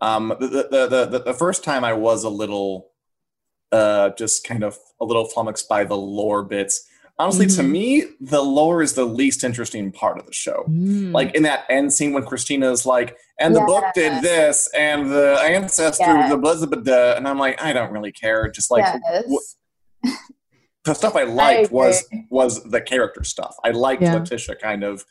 [0.01, 2.91] Um, the, the, the, the, first time I was a little,
[3.71, 6.87] uh, just kind of a little flummoxed by the lore bits.
[7.19, 7.69] Honestly, to Mhm.
[7.71, 10.65] me, the lore is the least interesting part of the show.
[10.69, 11.11] Mm.
[11.13, 15.09] Like in that end scene when Christina is like, and the book did this, and
[15.11, 16.29] the ancestor, Yeah.
[16.29, 18.47] the and I'm like, I don't really care.
[18.51, 19.25] Just like yes.
[20.03, 20.09] wh-
[20.83, 21.75] the stuff I liked agree.
[21.75, 23.55] was was the character stuff.
[23.63, 24.13] I liked Yeah.
[24.13, 25.03] Letitia kind of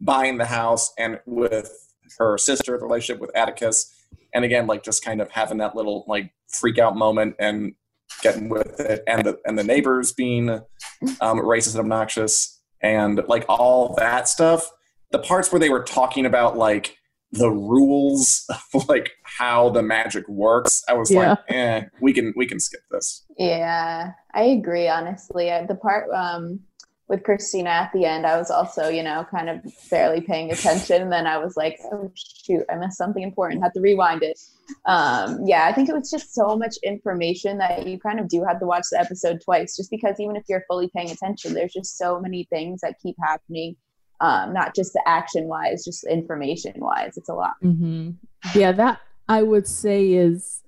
[0.00, 1.72] buying the house and with
[2.18, 3.90] her sister, the relationship with Atticus,
[4.32, 7.74] and again, like just kind of having that little like freak out moment and
[8.22, 13.44] getting with it, and the and the neighbors being um, racist and obnoxious, and like
[13.48, 14.70] all that stuff.
[15.10, 16.96] The parts where they were talking about like
[17.34, 22.46] the rules of like how the magic works, I was like, eh, we can we
[22.46, 23.24] can skip this.
[23.38, 24.88] Yeah, I agree.
[24.88, 26.60] Honestly, the part um,
[27.08, 31.02] with Christina at the end, I was also, you know, kind of barely paying attention,
[31.02, 33.62] and then I was like, "Oh shoot, I missed something important.
[33.62, 34.40] Had to rewind it."
[34.86, 38.42] Um, yeah, I think it was just so much information that you kind of do
[38.44, 41.72] have to watch the episode twice, just because even if you're fully paying attention, there's
[41.74, 43.76] just so many things that keep happening.
[44.20, 47.16] Um, not just the action wise, just information wise.
[47.16, 47.54] It's a lot.
[47.60, 48.10] hmm
[48.54, 50.62] yeah that i would say is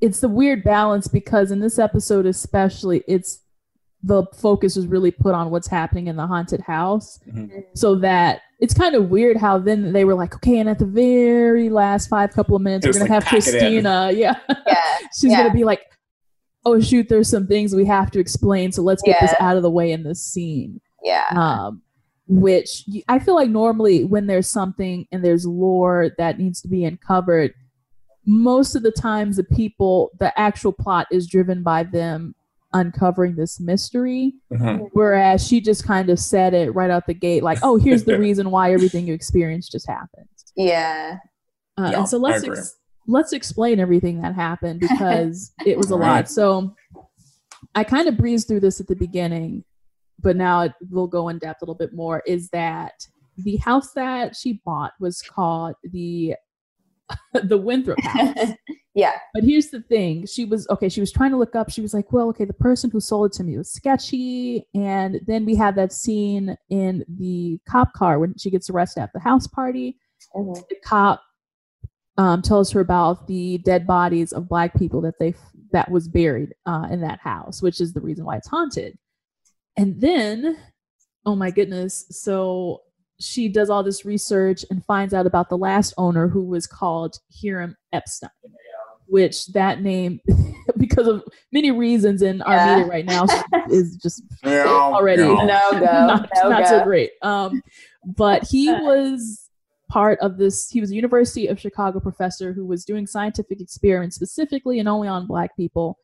[0.00, 3.41] it's the weird balance because in this episode especially it's
[4.04, 7.64] the focus is really put on what's happening in the haunted house Mhm.
[7.74, 10.86] so that it's kind of weird how then they were like okay and at the
[10.86, 13.52] very last five couple of minutes we're gonna like, have pack it in.
[13.60, 14.34] christina yeah
[14.66, 14.74] Yeah,
[15.16, 15.42] she's Yeah.
[15.42, 15.82] gonna be like
[16.64, 19.62] oh shoot there's some things we have to explain so let's get this out of
[19.62, 21.82] the way in this scene yeah, um
[22.28, 26.84] which i feel like normally when there's something and there's lore that needs to be
[26.84, 27.52] uncovered
[28.26, 32.34] most of the times the people the actual plot is driven by them
[32.74, 34.88] uncovering this mystery Mhm.
[34.92, 38.18] whereas she just kind of said it right out the gate like oh here's the
[38.26, 41.16] reason why everything you experienced just happened yeah.
[41.78, 42.76] uh, Yeah, and so let's ex-
[43.08, 46.06] let's explain everything that happened because it was a lot.
[46.06, 46.28] Right.
[46.28, 46.74] So
[47.74, 49.64] I kind of breezed through this at the beginning,
[50.20, 52.22] but now it will go in depth a little bit more.
[52.26, 52.92] Is that
[53.38, 56.34] the house that she bought was called the
[57.44, 58.52] the Winthrop House,
[58.94, 59.12] Yeah.
[59.32, 60.26] But here's the thing.
[60.26, 61.70] She was okay, she was trying to look up.
[61.70, 64.66] She was like, well, okay, the person who sold it to me was sketchy.
[64.74, 69.12] And then we have that scene in the cop car when she gets arrested at
[69.14, 69.96] the house party.
[70.34, 70.54] Mhm.
[70.68, 71.22] The cop
[72.18, 75.34] um, tells her about the dead bodies of black people that they
[75.72, 78.98] that was buried uh, in that house, which is the reason why it's haunted.
[79.78, 80.58] And then,
[81.24, 82.82] oh my goodness, so
[83.22, 87.18] she does all this research and finds out about the last owner who was called
[87.40, 88.30] Hiram Epstein,
[89.06, 90.20] which that name,
[90.78, 92.76] because of many reasons in our Yeah.
[92.76, 93.26] media right now,
[93.70, 95.44] is just Yeah, already yeah.
[95.44, 95.80] No go.
[95.80, 96.68] not, no not go.
[96.68, 97.10] so great.
[97.22, 97.62] Um,
[98.16, 99.48] but he was
[99.88, 100.68] part of this.
[100.70, 105.06] He was a University of Chicago professor who was doing scientific experiments specifically and only
[105.08, 105.98] on black people.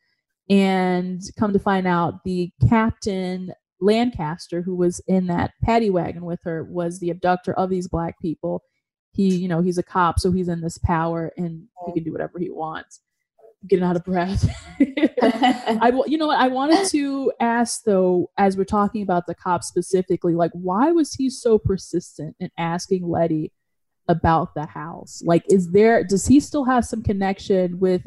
[0.50, 6.40] And come to find out, the captain Lancaster, who was in that paddy wagon with
[6.44, 8.62] her, was the abductor of these black people.
[9.12, 12.12] He, you know, he's a cop, so he's in this power and he can do
[12.12, 13.00] whatever he wants.
[13.66, 14.48] Getting out of breath.
[14.80, 16.38] I, you know what?
[16.38, 21.14] I wanted to ask though, as we're talking about the cop specifically, like why was
[21.14, 23.52] he so persistent in asking Letty
[24.08, 25.22] about the house?
[25.24, 26.02] Like, is there?
[26.04, 28.06] Does he still have some connection with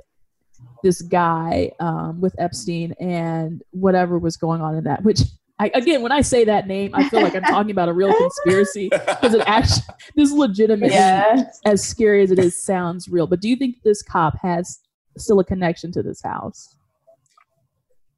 [0.84, 5.04] this guy, um, with Epstein, and whatever was going on in that?
[5.04, 5.22] Which,
[5.62, 8.13] I, again, when I say that name, I feel like I'm talking about a real
[8.13, 9.84] conspiracy because it actually,
[10.15, 11.43] this legitimately, yeah.
[11.65, 13.28] as scary as it is, sounds real.
[13.28, 14.80] But do you think this cop has
[15.17, 16.76] still a connection to this house?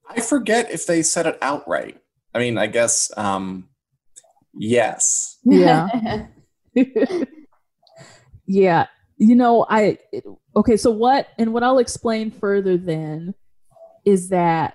[0.10, 2.00] I forget if they said it outright.
[2.34, 3.68] I mean, I guess um,
[4.54, 5.38] yes.
[5.44, 6.28] Yeah.
[8.46, 10.26] yeah you know i it-
[10.56, 13.34] okay so what and what i'll explain further then
[14.06, 14.74] is that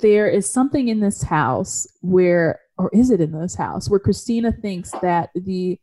[0.00, 4.52] there is something in this house where or is it in this house where christina
[4.52, 5.78] thinks that the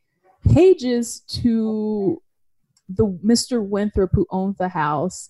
[0.53, 2.21] pages to
[2.89, 5.29] the mr winthrop who owns the house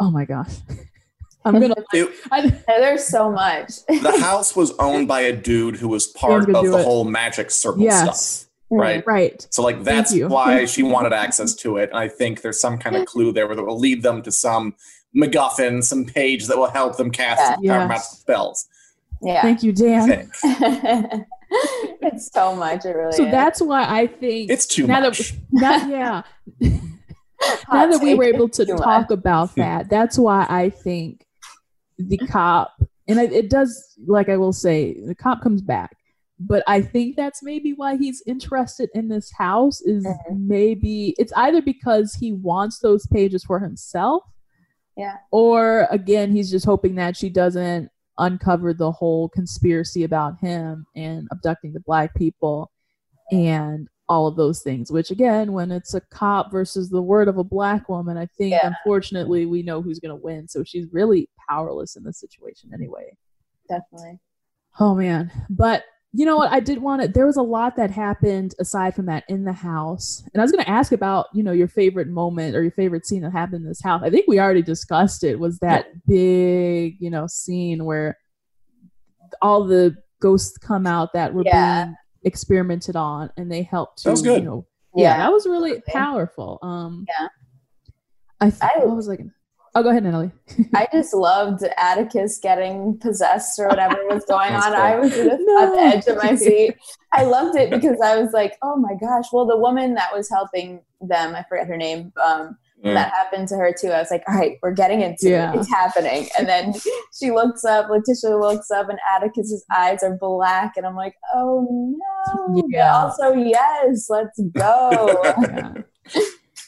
[0.00, 0.56] oh my gosh
[1.44, 3.84] i'm gonna It- I, There's so much.
[3.86, 6.84] the house was owned by a dude who was part of the it.
[6.84, 9.04] whole magic circle yes stuff, right?
[9.06, 12.78] right So like that's why she wanted access to it, and I think there's some
[12.78, 14.74] kind of clue there that will lead them to some
[15.16, 17.86] MacGuffin, some page that will help them cast Yeah.
[17.88, 18.18] Yes.
[18.18, 18.66] spells.
[19.22, 19.42] Yeah.
[19.42, 20.30] thank you dan think.
[22.02, 22.84] it's so much.
[22.84, 23.30] It really so is.
[23.30, 25.34] that's why i think It's too now much.
[25.52, 26.24] that, now,
[26.60, 26.70] yeah
[27.72, 28.18] now that we take.
[28.18, 29.10] were able to talk much.
[29.10, 31.26] about that, that's why I think
[31.98, 32.72] the cop,
[33.08, 35.96] and it, it does, like I will say, the cop comes back.
[36.40, 40.16] But I think that's maybe why he's interested in this house is Mhm.
[40.56, 44.22] maybe it's either because he wants those pages for himself.
[44.96, 45.16] Yeah.
[45.30, 51.26] Or again, he's just hoping that she doesn't uncover the whole conspiracy about him and
[51.32, 52.70] abducting the black people
[53.30, 57.38] and all of those things which again when it's a cop versus the word of
[57.38, 58.66] a black woman i think Yeah.
[58.66, 63.16] unfortunately we know who's going to win so she's really powerless in this situation anyway
[63.70, 64.18] Definitely.
[64.78, 67.90] oh man but you know what i did want to there was a lot that
[67.90, 71.42] happened aside from that in the house and i was going to ask about you
[71.42, 74.26] know your favorite moment or your favorite scene that happened in this house i think
[74.28, 78.18] we already discussed it was that big you know scene where
[79.40, 81.84] all the ghosts come out that were Yeah.
[81.86, 84.40] being experimented on and they helped to That was good.
[84.42, 85.16] you know yeah, Yeah.
[85.18, 87.28] that was really powerful um Yeah.
[88.40, 89.20] i, th- I- what was like
[89.74, 90.30] oh go ahead natalie
[90.74, 94.62] I just loved Atticus getting possessed or whatever was going on.
[94.72, 94.74] cool.
[94.74, 95.62] I was just No.
[95.62, 96.76] at the edge of my seat.
[97.12, 99.26] I loved it because I was like, oh my gosh.
[99.32, 102.94] Well, the woman that was helping them, I forget her name, um, Yeah.
[102.94, 103.88] that happened to her too.
[103.88, 105.52] I was like, all right, we're getting into Yeah.
[105.52, 105.60] it.
[105.60, 106.28] It's happening.
[106.38, 106.74] And then
[107.18, 110.72] she looks up, Letitia looks up, and Atticus's eyes are black.
[110.76, 111.66] And I'm like, oh
[111.98, 112.62] no.
[112.70, 115.20] But also, yes, let's go.
[115.24, 115.72] yeah.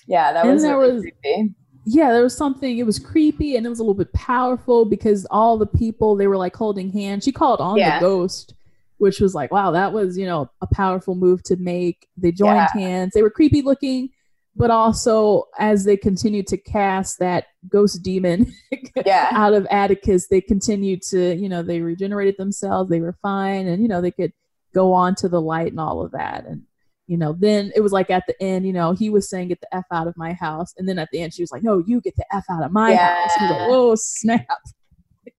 [0.07, 1.55] yeah, that And was there really was- creepy.
[1.85, 2.79] Yeah, there was something.
[2.79, 6.27] It was creepy and it was a little bit powerful because all the people they
[6.27, 7.25] were like holding hands.
[7.25, 7.99] She called on Yeah.
[7.99, 8.55] the ghost,
[8.99, 12.09] which was like, wow, that was you know a powerful move to make.
[12.17, 12.81] They joined Yeah.
[12.81, 13.13] hands.
[13.15, 14.11] They were creepy looking,
[14.57, 18.53] but also as they continued to cast that ghost demon
[19.07, 19.29] Yeah.
[19.33, 22.89] out of Atticus, they continued to you know they regenerated themselves.
[22.91, 24.33] They were fine, and you know they could
[24.73, 26.63] go on to the light and all of that and
[27.07, 29.61] you know, then it was like at the end, you know, he was saying, get
[29.61, 30.73] the F out of my house.
[30.79, 32.73] And then at the end, she was like, no, you get the F out of
[32.73, 33.15] my Yeah.
[33.23, 33.35] house.
[33.37, 34.47] He was like, whoa, snap.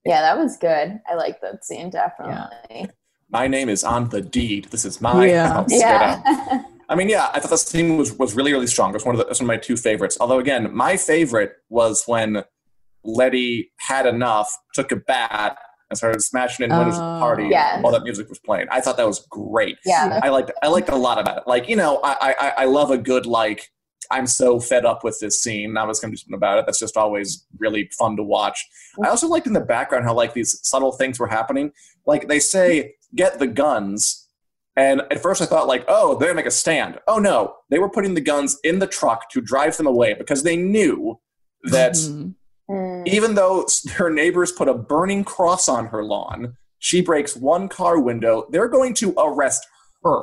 [0.06, 1.00] Yeah, that was good.
[1.10, 2.90] I like that scene definitely.
[3.32, 4.66] My name is on the deed.
[4.66, 5.48] This is my Yeah.
[5.48, 5.68] house.
[5.72, 6.64] Yeah.
[6.90, 8.92] I mean, yeah, I thought the scene was, was really, really strong.
[8.92, 10.18] It was one of the, that's one of my two favorites.
[10.20, 12.44] Although, again, my favorite was when
[13.04, 15.58] Letty had enough, took a bat,
[15.90, 17.50] and started smashing in windows at the party Oh.
[17.50, 17.84] Yes.
[17.84, 18.68] while that music was playing.
[18.72, 19.78] I thought that was great.
[19.86, 20.20] yeah.
[20.24, 21.44] I liked I liked a lot about it.
[21.48, 23.72] Like you know, I I I love a good like
[24.12, 25.78] I'm so fed up with this scene.
[25.78, 26.66] I was going to do something about it.
[26.68, 28.64] That's just always really fun to watch.
[29.04, 31.72] I also liked in the background how like these subtle things were happening.
[32.06, 34.28] Like they say, "Get the guns,"
[34.78, 37.80] and at first I thought like, "Oh, they're gonna make a stand." Oh no, they
[37.80, 41.20] were putting the guns in the truck to drive them away because they knew
[41.64, 42.36] that Mhm.
[42.70, 43.08] Mm.
[43.08, 48.00] even though her neighbors put a burning cross on her lawn, she breaks one car
[48.00, 48.48] window.
[48.50, 49.66] They're going to arrest
[50.04, 50.22] her.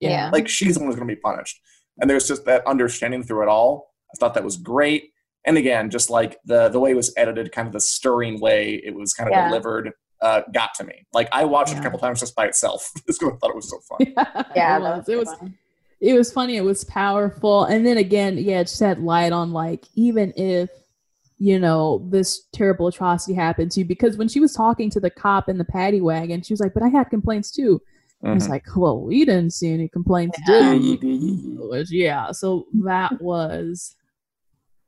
[0.00, 0.30] Yeah.
[0.32, 1.60] Like she's the one who's going to be punished.
[2.00, 3.90] And there's just that understanding through it all.
[4.10, 5.10] I thought that was great.
[5.46, 8.80] And again, just like the the way it was edited, kind of the stirring way
[8.84, 9.48] it was kind of Yeah.
[9.48, 11.04] delivered, uh, got to me.
[11.12, 12.90] Like I watched it a couple times just by itself.
[13.06, 13.98] Just 'cause I thought it was so fun.
[14.56, 14.98] yeah, it that was.
[14.98, 15.28] was It was.
[15.30, 15.58] good one.
[16.00, 19.84] it was funny it was powerful and then again yeah it shed light on like
[19.94, 20.70] even if
[21.48, 25.10] you know this terrible atrocity happened to you because when she was talking to the
[25.10, 27.80] cop in the paddy wagon she was like but i had complaints too
[28.22, 28.50] and it's Mhm.
[28.50, 30.72] like well we didn't see any complaints Yeah.
[30.78, 33.96] did we yeah so that was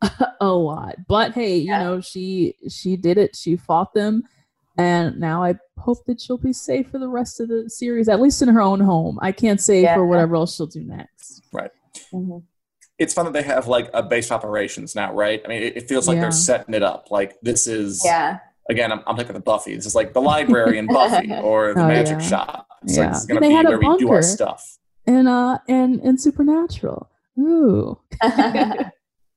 [0.40, 1.82] a lot but hey you Yeah.
[1.82, 4.22] know she she did it she fought them
[4.76, 8.20] and now I hope that she'll be safe for the rest of the series, at
[8.20, 9.20] least in her own home.
[9.22, 9.94] I can't say Yeah.
[9.94, 11.42] for whatever else she'll do next.
[12.12, 12.42] Mhm.
[13.04, 15.40] It's fun that they have like a base operations now, right?
[15.44, 16.22] I mean, it, it feels like Yeah.
[16.22, 17.10] they're setting it up.
[17.10, 18.38] Like this is Yeah.
[18.70, 19.74] again, I'm, I'm thinking of Buffy.
[19.76, 22.26] This is like the library in Buffy or the Oh, magic yeah.
[22.26, 22.66] shop.
[22.82, 23.02] It's Yeah.
[23.04, 24.22] like this is going They to be had a where we do our bunker.
[24.22, 24.78] stuff.
[25.06, 27.10] And uh and and supernatural.
[27.38, 27.98] Ooh.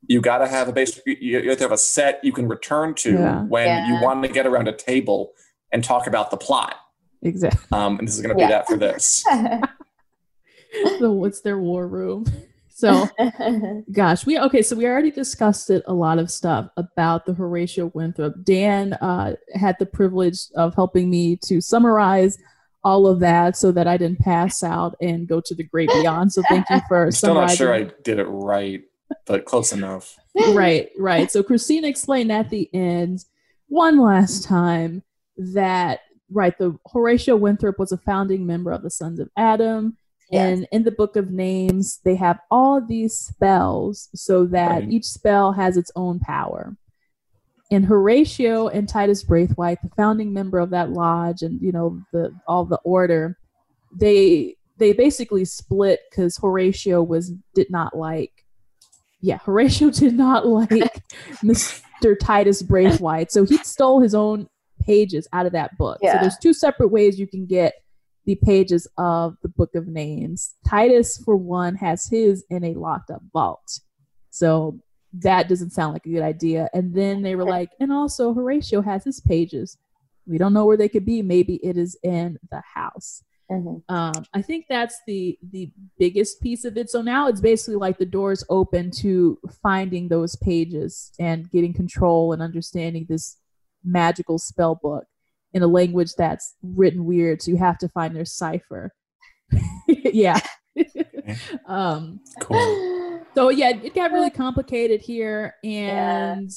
[0.10, 1.02] You got to have a base.
[1.06, 3.42] You, you have to have a set you can return to Yeah.
[3.44, 3.88] when Yeah.
[3.90, 5.34] you want to get around a table
[5.74, 6.76] and talk about the plot.
[7.24, 7.60] Exactly.
[7.78, 8.48] Um, and this is going to Yeah.
[8.48, 9.26] be that for this.
[11.00, 12.26] so what's their war room?
[12.78, 13.10] So
[13.92, 17.88] gosh, we okay, so we already discussed it a lot of stuff about the Horatio
[17.96, 18.36] Winthrop.
[18.44, 22.38] Dan uh had the privilege of helping me to summarize
[22.84, 26.32] all of that so that I didn't pass out and go to the great beyond.
[26.32, 28.84] So thank you for I'm still not sure I did it right,
[29.26, 30.16] but close enough.
[30.54, 31.32] right, right.
[31.32, 33.26] So Christina explained at the end
[33.70, 35.02] one last time
[35.38, 39.98] that right, the Horatio Winthrop was a founding member of the Sons of Adam.
[40.30, 40.58] Yes.
[40.60, 44.92] And in the book of names, they have all these spells so that Right.
[44.92, 46.76] each spell has its own power.
[47.72, 52.34] And Horatio and Titus Braithwhite, the founding member of that lodge and you know the
[52.48, 53.38] all the order,
[54.00, 58.32] they they basically split because Horatio was did not like
[59.22, 60.70] yeah, Horatio did not like
[61.44, 62.16] Mr.
[62.22, 63.32] Titus Braithwhite.
[63.32, 64.48] So he stole his own
[64.82, 66.00] pages out of that book.
[66.04, 67.74] So there's two separate ways you can get
[68.28, 70.54] the pages of the book of names.
[70.68, 73.80] Titus, for one, has his in a locked up vault.
[74.30, 74.80] So
[75.14, 76.70] that doesn't sound like a good idea.
[76.76, 79.78] And then they were like, and also Horatio has his pages.
[80.28, 81.24] We don't know where they could be.
[81.24, 83.82] Maybe it is in the house Mhm.
[83.88, 86.90] um, I think that's the the biggest piece of it.
[86.90, 92.34] So now it's basically like the doors open to finding those pages and getting control
[92.34, 93.38] and understanding this
[93.84, 95.06] magical spell book
[95.58, 97.42] in a language that's written weird.
[97.42, 98.94] So you have to find their cipher.
[99.88, 100.40] yeah.
[101.68, 103.22] um, Cool.
[103.36, 106.50] so yeah, it got really complicated here, and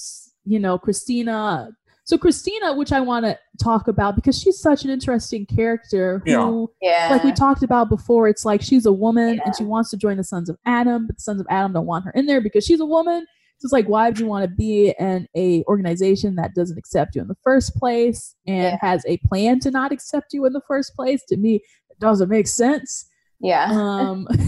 [0.45, 1.71] you know, Christina.
[2.05, 6.69] So Christina, which I want to talk about because she's such an interesting character who
[6.83, 6.99] Yeah.
[7.09, 7.09] Yeah.
[7.13, 9.43] like we talked about before, it's like she's a woman Yeah.
[9.45, 11.87] and she wants to join the Sons of Adam, but the Sons of Adam don't
[11.87, 13.27] want her in there because she's a woman.
[13.63, 17.23] It's like, why would you want to be in a organization that doesn't accept you
[17.23, 18.79] in the first place and Yeah.
[18.81, 21.23] has a plan to not accept you in the first place?
[21.29, 21.57] To me,
[21.91, 23.07] it doesn't make sense.
[23.41, 23.69] yeah.
[23.71, 24.27] Um,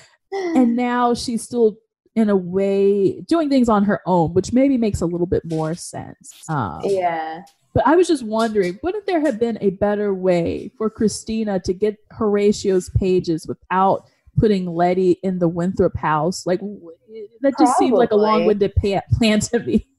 [0.32, 1.76] and now she's still
[2.14, 5.74] in a way doing things on her own, which maybe makes a little bit more
[5.74, 6.42] sense.
[6.48, 7.42] Um, yeah.
[7.74, 11.72] but I was just wondering, wouldn't there have been a better way for Christina to
[11.72, 14.04] get Horatio's pages without
[14.38, 16.46] putting Letty in the Winthrop house?
[16.46, 16.60] Like
[17.42, 19.86] that just seemed like a long-winded pa- plan to me.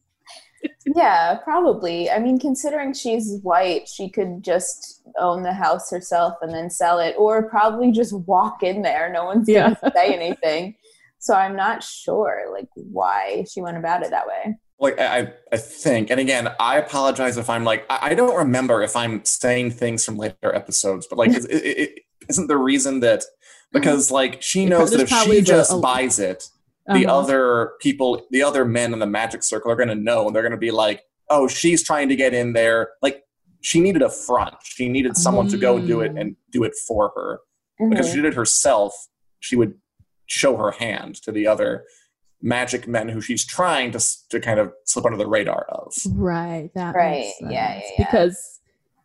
[0.93, 2.09] Yeah, probably.
[2.09, 6.99] I mean, considering she's white, she could just own the house herself and then sell
[6.99, 9.09] it, or probably just walk in there.
[9.09, 9.75] No one's Yeah.
[9.81, 10.75] gonna say anything.
[11.19, 14.57] So I'm not sure, like, why she went about it that way.
[14.81, 18.81] like I, I think, and again, I apologize if I'm like I I don't remember
[18.81, 22.99] if I'm saying things from later episodes, but like, is, it, it, isn't the reason
[22.99, 23.23] that
[23.71, 26.49] because like she knows that if she just a- buys it,
[26.87, 27.19] the Uh-huh.
[27.19, 30.41] other people, the other men in the magic circle are going to know, and they're
[30.41, 33.23] going to be like, "Oh, she's trying to get in there." Like
[33.61, 34.55] she needed a front.
[34.63, 36.21] She needed someone to go do it Mm.
[36.21, 37.41] and do it for her
[37.77, 38.15] because if Mhm.
[38.15, 39.07] she did it herself,
[39.39, 39.75] she would
[40.25, 41.85] show her hand to the other
[42.41, 43.99] magic men who she's trying to
[44.29, 45.93] to kind of slip under the radar of.
[46.13, 46.71] Right.
[46.73, 48.05] That Right, makes yeah, yeah, yeah.
[48.05, 48.59] Because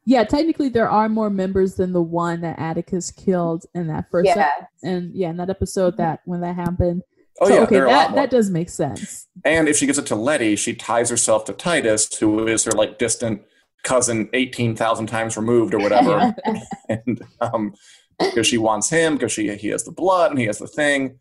[0.07, 4.26] yeah, technically there are more members than the one that Atticus killed in that first
[4.26, 4.50] Yeah.
[4.82, 7.02] and yeah, in that episode that when that happened.
[7.40, 8.20] Oh so, yeah, okay, there are that more.
[8.20, 9.26] that does make sense.
[9.44, 12.72] And if she gives it to Letty, she ties herself to Titus, who is her
[12.72, 13.42] like distant
[13.82, 16.34] cousin, eighteen thousand times removed or whatever.
[16.88, 17.74] and um,
[18.20, 21.18] because she wants him, because she he has the blood and he has the thing.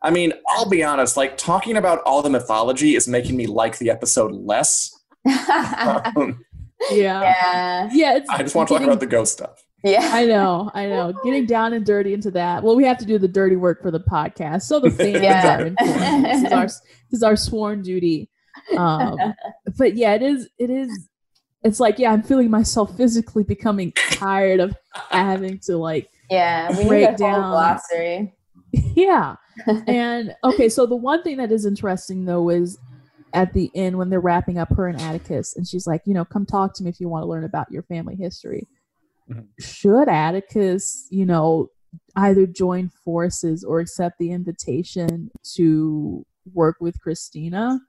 [0.00, 1.16] I mean, I'll be honest.
[1.16, 4.94] Like talking about all the mythology is making me like the episode less.
[6.16, 6.44] Um,
[6.90, 7.22] Yeah.
[7.22, 7.88] yeah.
[7.92, 9.62] Yeah, it's I just want to talk about the ghost stuff.
[9.84, 10.10] Yeah.
[10.12, 11.12] I know, I know.
[11.24, 12.62] Getting down and dirty into that.
[12.62, 15.58] Well, we have to do the dirty work for the podcast, so the fans Yeah.
[15.58, 16.24] are informed.
[16.24, 18.28] This is our this is our sworn duty.
[18.76, 19.16] Um,
[19.78, 20.48] but yeah, it is.
[20.58, 21.08] It is.
[21.64, 24.76] It's like yeah, I'm feeling myself physically becoming tired of
[25.10, 26.70] having to like Yeah.
[26.70, 27.50] We need Break a whole down.
[27.50, 28.34] glossary.
[28.72, 29.36] yeah.
[29.86, 32.78] And okay, so the one thing that is interesting though is
[33.32, 36.24] at the end when they're wrapping up her and Atticus, and she's like, you know,
[36.24, 38.66] come talk to me if you want to learn about your family history.
[39.30, 39.46] Mhm.
[39.58, 41.70] Should Atticus, you know,
[42.16, 46.24] either join forces or accept the invitation to
[46.54, 47.80] work with Christina?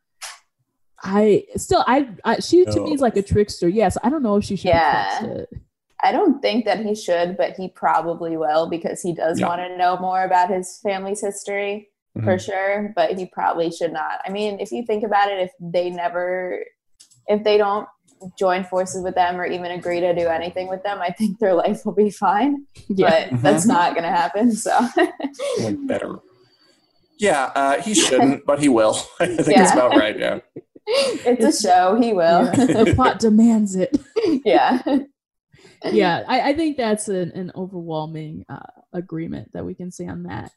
[1.02, 3.70] I still, I, I she to me is like a trickster.
[3.70, 5.22] Yes, I don't know if she should Yeah.
[5.22, 5.62] be trusted.
[6.02, 9.48] I don't think that he should, but he probably will because he does Yeah.
[9.48, 12.42] want to know more about his family's history for Mhm.
[12.46, 12.94] sure.
[12.96, 14.20] But he probably should not.
[14.26, 16.64] I mean, if you think about it, if they never,
[17.28, 17.88] if they don't
[18.38, 21.54] join forces with them or even agree to do anything with them, I think their
[21.54, 22.66] life will be fine.
[22.90, 23.30] Yeah.
[23.32, 24.52] But that's not going to happen.
[24.52, 24.78] So,
[25.62, 26.16] Like better.
[27.22, 28.96] Yeah, uh, he shouldn't, but he will.
[29.20, 29.64] I think Yeah.
[29.64, 30.18] that's about right.
[30.18, 30.40] Yeah.
[30.88, 32.00] it's a show.
[32.02, 32.46] He will.
[32.46, 32.84] Yeah.
[32.84, 33.98] the plot demands it.
[34.46, 34.82] yeah.
[35.84, 38.60] yeah, I, I think that's an, an overwhelming uh,
[38.94, 40.52] agreement that we can say on that.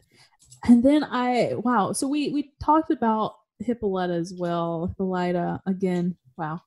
[0.65, 4.87] And then I wow, so we we talked about Hippolyta as well.
[4.87, 6.17] Hippolyta again.
[6.37, 6.61] Wow.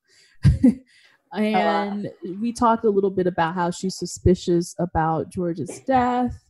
[1.34, 6.44] and we talked a little bit about how she's suspicious about George's death.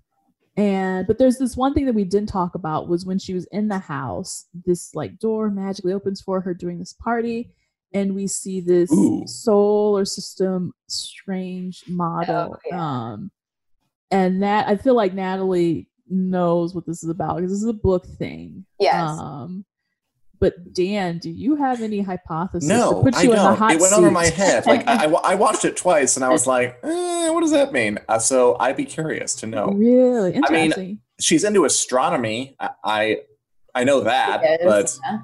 [0.58, 3.46] And but there's this one thing that we didn't talk about was when she was
[3.52, 7.52] in the house, this like door magically opens for her during this party,
[7.94, 9.24] and we see this Ooh.
[9.28, 12.56] solar system strange model.
[12.56, 12.82] Oh, yeah.
[12.82, 13.32] Um
[14.12, 17.74] and that I feel like Natalie knows what this is about because this is a
[17.74, 18.66] book thing.
[18.80, 19.18] Yes.
[19.20, 19.66] Um
[20.40, 23.58] but Dan, do you have any hypothesis to No, put I you in the don't.
[23.58, 24.00] hot It went seat?
[24.00, 24.66] over my head.
[24.66, 28.00] Like I, I watched it twice, and I was like, eh, "What does that mean?"
[28.10, 29.68] Uh, so I'd be curious to know.
[29.68, 30.74] Really interesting.
[30.74, 31.00] I mean.
[31.22, 32.58] She's into astronomy.
[32.60, 33.18] I I,
[33.74, 35.20] I know that, but yeah.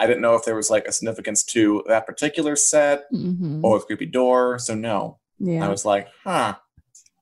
[0.00, 3.60] I didn't know if there was like a significance to that particular set Mhm.
[3.62, 4.58] or the creepy door.
[4.58, 6.54] So no, Yeah, I was like, "Huh."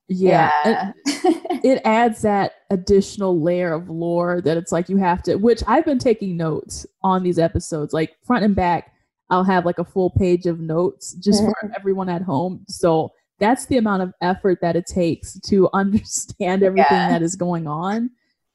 [0.09, 0.53] yeah.
[0.65, 0.93] Yeah.
[1.05, 5.37] It, it adds that additional layer of lore that it's like you have to.
[5.37, 8.93] Which I've been taking notes on these episodes, like front and back.
[9.31, 12.65] I'll have like a full page of notes just for everyone at home.
[12.69, 17.09] So that's the amount of effort that it takes to understand everything Yeah.
[17.09, 18.11] that is going on.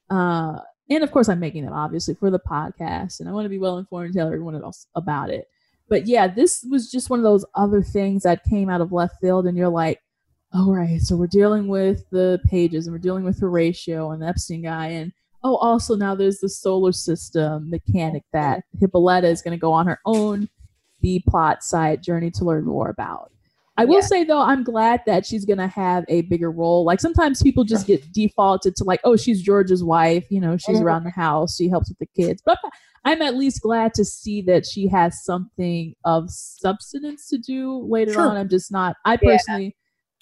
[0.08, 0.58] Uh,
[0.88, 3.58] and of course, I'm making that obviously for the podcast, and I want to be
[3.58, 5.46] well informed and tell everyone else about it.
[5.88, 9.20] But yeah, this was just one of those other things that came out of left
[9.20, 10.00] field, and you're like,
[10.52, 14.26] all right, so we're dealing with the pages and we're dealing with Horatio and the
[14.26, 15.12] Epstein guy, and
[15.44, 19.86] oh, also now there's the solar system mechanic that Hippolyta is going to go on
[19.86, 20.48] her own
[21.00, 23.30] B plot side journey to learn more about.
[23.78, 24.06] I will Yeah.
[24.06, 26.84] say though, I'm glad that she's gonna have a bigger role.
[26.84, 30.78] Like sometimes people just get defaulted to like, oh, she's George's wife, you know, she's
[30.80, 30.82] Mhm.
[30.84, 32.42] around the house, she helps with the kids.
[32.44, 32.58] But
[33.06, 38.12] I'm at least glad to see that she has something of substance to do later
[38.12, 38.28] Sure.
[38.28, 38.36] on.
[38.36, 38.96] I'm just not.
[39.06, 39.74] I personally,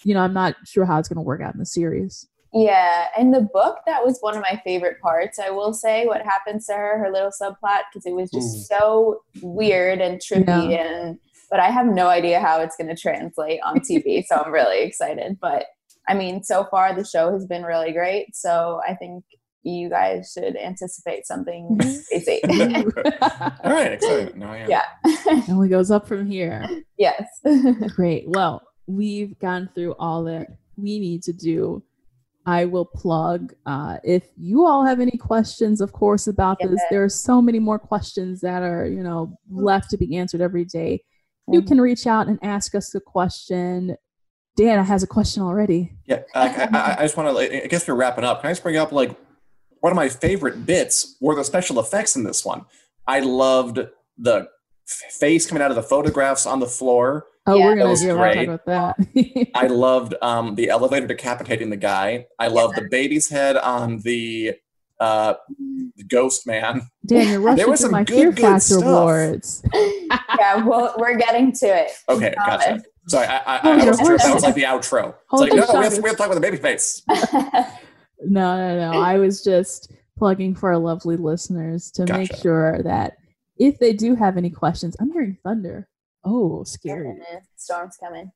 [0.03, 2.27] you know, I'm not sure how it's gonna work out in the series.
[2.53, 5.37] Yeah, in the book, that was one of my favorite parts.
[5.37, 9.21] I will say what happens to her, her little subplot, because it was just so
[9.41, 10.75] weird and trippy.
[10.75, 11.19] And
[11.51, 14.81] but I have no idea how it's going to translate on TV, so I'm really
[14.81, 15.37] excited.
[15.39, 15.65] But
[16.07, 19.23] I mean, so far the show has been really great, so I think
[19.61, 21.77] you guys should anticipate something
[22.09, 22.39] crazy.
[22.49, 24.35] All right, excited.
[24.37, 24.67] No, yeah.
[24.67, 24.85] yeah.
[25.05, 26.67] It only goes up from here.
[26.97, 27.27] yes.
[27.95, 28.23] Great.
[28.27, 28.63] Well,
[28.93, 31.83] we've gone through all that we need to do.
[32.45, 33.53] I will plug.
[33.65, 37.59] Uh, if you all have any questions, of course, about this, there are so many
[37.59, 41.03] more questions that are, you know, left to be answered every day.
[41.51, 43.95] You can reach out and ask us a question.
[44.55, 45.91] Dana has a question already.
[46.05, 47.63] Yeah, I, I, I- I just want to.
[47.63, 48.41] I guess we're wrapping up.
[48.41, 49.15] Can I just bring up like
[49.81, 52.65] one of my favorite bits were the special effects in this one.
[53.07, 53.79] I loved
[54.17, 54.47] the
[54.85, 57.25] face coming out of the photographs on the floor.
[57.49, 57.65] Oh, Yeah.
[57.65, 58.45] we're That gonna, was yeah, we're gonna great.
[58.45, 59.47] talk about that.
[59.55, 62.27] I loved um, the elevator decapitating the guy.
[62.37, 64.53] I loved the baby's head on the
[64.99, 65.33] uh,
[66.07, 66.81] ghost man.
[67.05, 68.83] Dan, you're rushing was through some my good, Fear good Factor stuff.
[68.83, 69.63] awards.
[69.73, 71.91] yeah, well, we're getting to it.
[72.09, 72.65] Okay, Promise.
[72.65, 72.83] gotcha.
[73.07, 75.09] Sorry, I, I, I Hold your wasn't sure if that was like the outro.
[75.09, 77.01] It's Hold like, your no, we have, we have to talk about the baby face.
[78.21, 78.99] No, no, no.
[78.99, 83.13] I was just plugging for our lovely listeners to make sure that
[83.57, 85.87] if they do have any questions, I'm hearing thunder.
[86.25, 87.13] Oh, scary.
[87.55, 88.31] Storm's coming.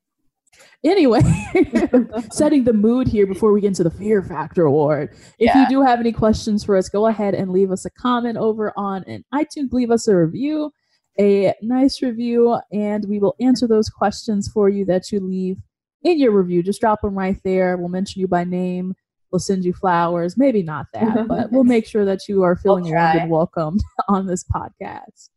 [0.83, 1.19] Anyway,
[2.31, 5.09] setting the mood here before we get into the Fear Factor Award.
[5.39, 5.63] If Yeah.
[5.63, 8.71] you do have any questions for us, go ahead and leave us a comment over
[8.77, 9.71] on an iTunes.
[9.73, 10.71] Leave us a review,
[11.19, 15.57] a nice review, and we will answer those questions for you that you leave
[16.03, 16.61] in your review.
[16.61, 17.75] Just drop them right there.
[17.77, 18.93] We'll mention you by name.
[19.31, 20.37] We'll send you flowers.
[20.37, 23.15] Maybe not that, but we'll make sure that you are feeling try.
[23.15, 25.29] and welcomed on this podcast.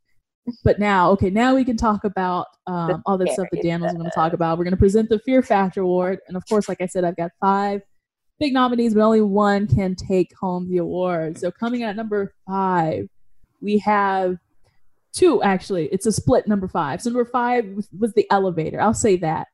[0.64, 3.92] But now, okay, now we can talk about um, all the stuff that Dan was
[3.92, 4.59] going to talk about.
[4.59, 6.20] We're going to present the Fear Factor Award.
[6.28, 7.82] And of course, like I said, I've got five
[8.38, 11.38] big nominees, but only one can take home the award.
[11.38, 13.09] So coming in at number five,
[13.61, 14.36] we have
[15.12, 15.86] two actually.
[15.86, 17.01] It's a split number five.
[17.01, 18.80] So number five was, was the elevator.
[18.80, 19.49] I'll say that.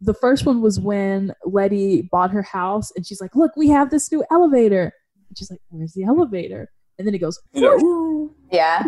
[0.00, 3.90] The first one was when Letty bought her house and she's like, Look, we have
[3.90, 4.92] this new elevator.
[5.28, 6.70] And she's like, Where's the elevator?
[6.98, 7.40] And then it goes,
[8.50, 8.86] Yeah.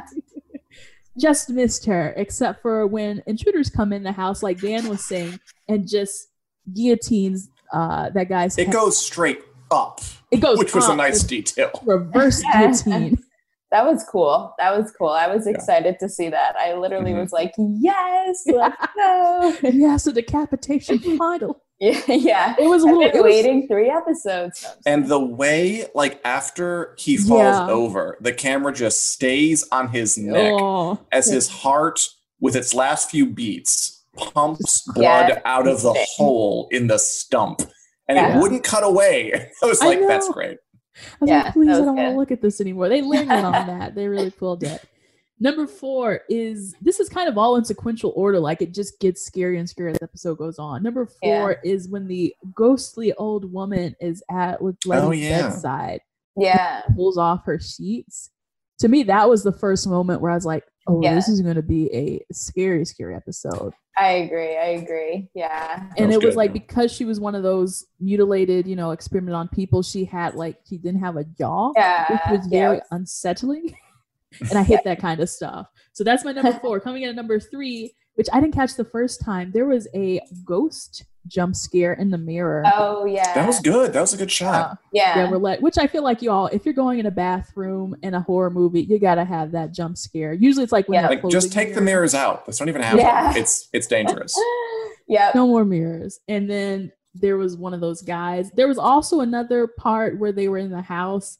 [1.19, 5.39] Just missed her, except for when intruders come in the house, like Dan was saying,
[5.69, 6.29] and just
[6.75, 8.73] guillotines uh, that guy's It head.
[8.73, 9.41] goes straight
[9.71, 10.01] up,
[10.31, 11.71] It goes, which was a nice It's detail.
[11.85, 12.61] reverse Yeah.
[12.73, 13.19] guillotine.
[13.71, 14.55] That was cool.
[14.59, 15.11] That was cool.
[15.11, 15.53] I was Yeah.
[15.53, 16.57] excited to see that.
[16.57, 17.21] I literally Mhm.
[17.21, 19.55] was like, yes, let's go.
[19.63, 21.61] and yes, a decapitation final.
[21.81, 22.55] Yeah, yeah.
[22.59, 23.09] It was a I've little.
[23.13, 24.67] been It was, waiting three episodes.
[24.85, 27.69] And the way, like after he falls Yeah.
[27.71, 32.05] over, the camera just stays on his neck oh, as his heart,
[32.41, 35.41] with its last few beats, pumps blood Yeah.
[35.45, 37.63] out of the hole in the stump,
[38.09, 39.33] and it wouldn't cut away.
[39.63, 40.59] I was I like, "That's great."
[40.97, 42.89] I was Yeah, like, please, that I don't want to look at this anymore.
[42.89, 43.95] They leaned in on that.
[43.95, 44.83] They really pulled it.
[45.41, 49.29] Number four is this is kind of all in sequential order, like it just gets
[49.29, 50.83] scarier and scarier as the episode goes on.
[50.83, 55.43] Number four is when the ghostly old woman is at oh, Letty's Oh, yeah.
[55.43, 56.01] bedside,
[56.37, 56.83] Yeah.
[56.97, 58.31] pulls off her sheets.
[58.81, 61.15] To me, that was the first moment where I was like, oh, Yeah.
[61.15, 63.75] this is going to be a scary, scary episode.
[63.97, 64.57] I agree.
[64.57, 65.29] I agree.
[65.35, 65.89] Yeah.
[65.97, 66.55] and was it was good, like yeah.
[66.55, 69.83] because she was one of those mutilated, you know, experiment on people.
[69.83, 72.07] She had like she didn't have a jaw, Yeah.
[72.11, 72.61] which was yeah.
[72.61, 73.77] very unsettling.
[74.41, 75.69] and I hate that kind of stuff.
[75.93, 76.81] So that's my number four.
[76.81, 80.21] Coming in at number three, which I didn't catch the first time, there was a
[80.45, 82.63] ghost jump scare in the mirror.
[82.75, 83.35] Oh yeah.
[83.35, 83.93] That was good.
[83.93, 84.79] That was a good Uh, shot.
[84.93, 85.19] yeah.
[85.25, 88.21] yeah, we're which I feel like y'all, if you're going in a bathroom in a
[88.21, 90.33] horror movie, you gotta have that jump scare.
[90.33, 91.09] Usually it's like when Yeah.
[91.09, 92.13] like, just closing take the mirrors.
[92.13, 92.45] mirrors out.
[92.47, 93.35] Let's not even have Yeah.
[93.37, 94.35] It's it's dangerous.
[95.09, 96.21] yeah, no more mirrors.
[96.29, 98.51] And then there was one of those guys.
[98.53, 101.39] There was also another part where they were in the house.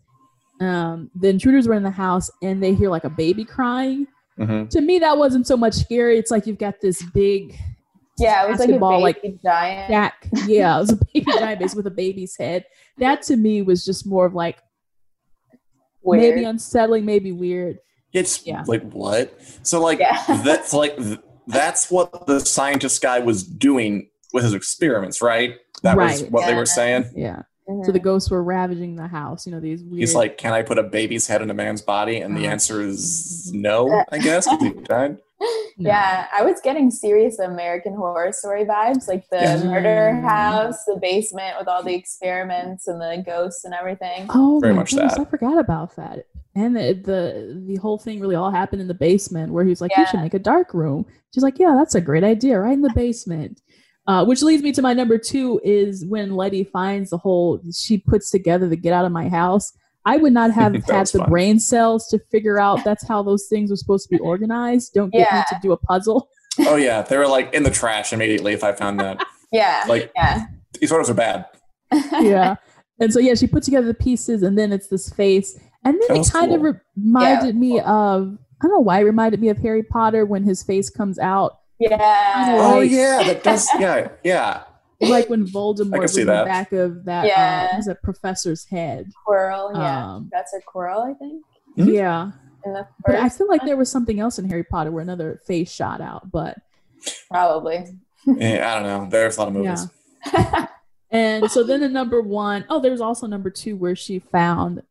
[0.61, 4.07] Um, the intruders were in the house and they hear like a baby crying.
[4.39, 4.69] Mhm.
[4.71, 6.19] To me, that wasn't so much scary.
[6.19, 7.57] It's like you've got this big
[8.19, 9.89] Yeah, it was like a basketball, baby like, giant.
[9.91, 10.29] jack.
[10.47, 12.65] Yeah, it was a baby giant base with a baby's head.
[12.99, 14.59] That to me was just more of like
[16.03, 16.35] Weird.
[16.37, 17.79] maybe unsettling, maybe weird.
[18.13, 18.65] It's Yeah.
[18.67, 19.39] like what?
[19.63, 20.23] So like Yeah.
[20.45, 20.99] that's like
[21.47, 25.55] that's what the scientist guy was doing with his experiments, right?
[25.83, 26.31] That was Right.
[26.33, 27.07] what they were saying.
[27.15, 27.43] Yeah.
[27.69, 27.85] Mhm.
[27.85, 29.47] So the ghosts were ravaging the house.
[29.47, 30.01] You know these weird.
[30.01, 32.51] He's like, "Can I put a baby's head in a man's body?" And the Uh.
[32.51, 34.03] answer is no.
[34.11, 34.47] I guess.
[34.47, 35.19] he died.
[35.81, 35.91] No.
[35.91, 39.63] Yeah, I was getting serious American Horror Story vibes, like the Yeah.
[39.63, 44.27] murder house, the basement with all the experiments and the ghosts and everything.
[44.35, 45.21] Oh, Very my much goodness, that.
[45.21, 46.27] I forgot about that.
[46.57, 49.81] And the, the the whole thing really all happened in the basement, where he was
[49.81, 52.73] like, "You should make a dark room." She's like, "Yeah, that's a great idea, right
[52.73, 53.61] in the basement."
[54.09, 57.99] Uh, which leads me to my number two is when Letty finds the whole she
[57.99, 59.73] puts together the "Get Out of My House."
[60.07, 61.29] I would not have had the fun.
[61.29, 64.95] brain cells to figure out that's how those things were supposed to be organized.
[64.95, 66.29] Don't get me to do a puzzle.
[66.61, 69.25] Oh yeah, they were like in the trash immediately if I found that.
[69.53, 70.47] Yeah, Like yeah,
[70.81, 71.45] these photos are bad.
[72.21, 72.57] yeah.
[72.99, 76.09] And so yeah, she put together the pieces, and then it's this face, and then
[76.09, 76.67] That it kind cool.
[76.71, 77.61] of reminded Yeah.
[77.61, 80.91] me of I don't know why it reminded me of Harry Potter when his face
[80.91, 82.57] comes out, yeah.
[82.61, 83.69] Oh Like- yeah, that does.
[83.79, 84.63] Yeah, yeah.
[85.01, 87.71] like when Voldemort was see in the back of that Yeah.
[87.73, 89.11] uh, was a professor's head.
[89.27, 90.15] Quirrell, yeah.
[90.15, 91.45] Um, That's a Quirrell, I think.
[91.77, 91.93] Mhm.
[91.95, 92.31] Yeah,
[93.07, 96.01] but I feel like there was something else in Harry Potter where another face shot
[96.01, 96.59] out, but
[97.31, 97.85] probably.
[98.27, 99.09] Yeah, I don't know.
[99.11, 99.87] There's a lot of movies.
[101.11, 104.83] And so then the number one, oh, there was also number two where she found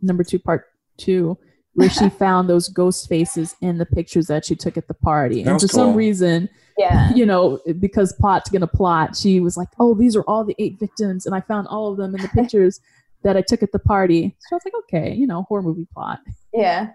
[0.00, 0.64] number two, part
[0.96, 1.36] two,
[1.76, 5.42] where she found those ghost faces in the pictures that she took at the party.
[5.42, 6.48] That and was for some reason,
[6.78, 7.12] yeah.
[7.14, 10.80] you know, because plot's gonna plot, she was like, "Oh, these are all the eight
[10.80, 12.80] victims," and I found all of them in the pictures
[13.24, 14.34] that I took at the party.
[14.40, 16.20] So I was like, "Okay, you know, horror movie plot."
[16.52, 16.90] Yeah.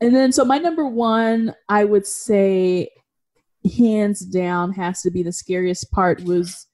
[0.00, 2.88] And then, so my number one, I would say,
[3.76, 6.66] hands down, has to be the scariest part was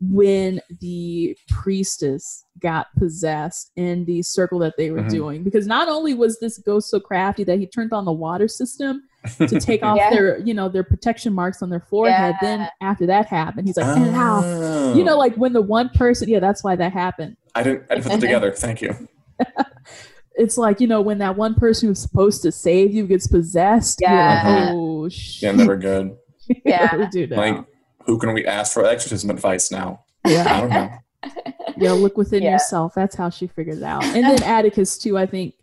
[0.00, 5.10] when the priestess got possessed in the circle that they were Mhm.
[5.10, 8.48] doing because not only was this ghost so crafty that he turned on the water
[8.48, 9.02] system
[9.38, 10.10] to take off Yeah.
[10.10, 13.94] their you know their protection marks on their forehead then after that happened he's like
[13.96, 14.94] and how Oh.
[14.94, 17.82] you know like when the one person yeah that's why that happened I didn't.
[17.90, 18.52] I didn't put it together.
[18.52, 19.08] Thank you.
[20.34, 24.00] it's like you know when that one person who's supposed to save you gets possessed
[24.00, 24.42] you're Yeah.
[24.44, 26.16] like oh shit Yeah, never good.
[26.64, 26.96] Yeah.
[26.96, 27.36] we do now?
[27.36, 27.64] Like,
[28.10, 30.04] who can we ask for exorcism advice now?
[30.26, 30.90] yeah I don't know.
[31.76, 32.52] Yeah, look within Yeah.
[32.52, 32.92] yourself.
[32.94, 34.04] That's how she figured it out.
[34.04, 35.16] And then Atticus too.
[35.16, 35.54] I think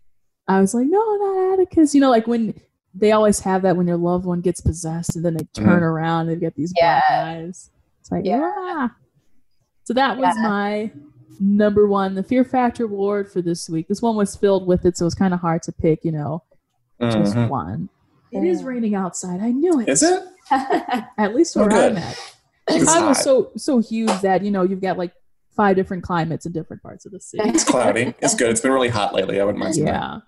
[0.48, 1.94] I was like, no, not Atticus.
[1.94, 2.54] You know, like when
[2.96, 6.22] they always have that when their loved one gets possessed, and then they turn around
[6.30, 7.70] and they get these black eyes.
[8.02, 8.52] It's like, Yeah.
[8.56, 8.96] ah.
[9.84, 10.42] So that was Yeah.
[10.48, 10.92] my
[11.40, 13.88] number one, the Fear Factor award for this week.
[13.88, 16.04] This one was filled with it, so it was kind of hard to pick.
[16.04, 16.44] You know,
[17.02, 17.50] just Mhm.
[17.50, 17.90] one.
[18.32, 18.68] It is Yeah.
[18.68, 19.40] raining outside.
[19.42, 19.90] I knew it.
[19.90, 20.24] Is it?
[20.52, 21.92] At least Oh, where good.
[21.92, 22.18] I'm at.
[22.68, 25.14] It's Chicago's so so huge that you know you've got like
[25.56, 27.50] five different climates in different parts of the city.
[27.50, 28.14] It's cloudy.
[28.22, 28.50] It's good.
[28.50, 29.40] It's been really hot lately.
[29.40, 30.22] I wouldn't mind seeing that.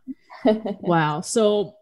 [0.46, 0.54] Yeah.
[0.80, 1.22] wow.
[1.22, 1.76] So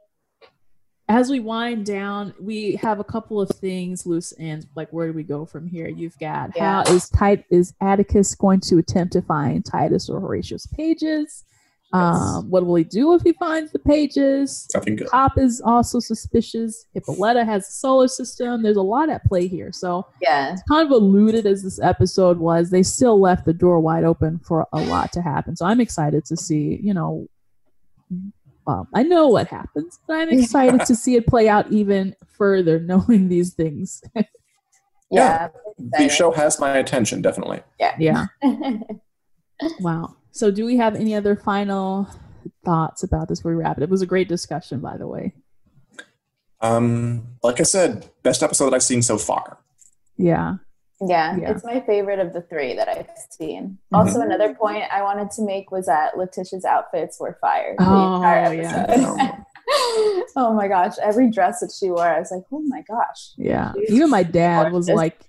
[1.10, 4.68] as we wind down, we have a couple of things loose ends.
[4.76, 5.88] Like where do we go from here?
[5.88, 6.84] You've got Yeah.
[6.84, 11.46] how is Tit is Atticus going to attempt to find Titus or Horatius pages?
[11.94, 14.68] Um, what will he do if he finds the pages?
[14.72, 15.08] Something good.
[15.08, 16.86] Cop is also suspicious.
[16.94, 18.62] Hippolyta has a solar system.
[18.62, 19.72] There's a lot at play here.
[19.72, 20.56] So yeah.
[20.68, 24.68] kind of alluded as this episode was, they still left the door wide open for
[24.74, 25.56] a lot to happen.
[25.56, 27.28] So I'm excited to see, you know,
[28.68, 32.80] um, I know what happens, but I'm excited to see it play out even further,
[32.82, 34.04] knowing these things.
[35.10, 35.50] Yeah.
[35.78, 37.62] The show has my attention, definitely.
[37.80, 38.26] Yeah, yeah.
[39.80, 40.16] Wow.
[40.38, 42.08] So, do we have any other final
[42.64, 43.84] thoughts about this before we wrap it?
[43.84, 45.34] It was a great discussion, by the way.
[46.62, 49.58] Um, like I said, best episode that I've seen so far.
[50.16, 50.58] Yeah.
[51.02, 51.50] Yeah, Yeah.
[51.50, 53.80] it's my favorite of the three that I've seen.
[53.92, 53.96] Mm-hmm.
[53.96, 57.76] Also, another point I wanted to make was that Letitia's outfits were fire.
[57.80, 58.22] Oh,
[58.52, 59.40] yeah.
[60.36, 63.32] oh my gosh, every dress that she wore, I was like, oh my gosh.
[63.38, 63.74] Yeah.
[63.90, 65.27] Even my dad was like,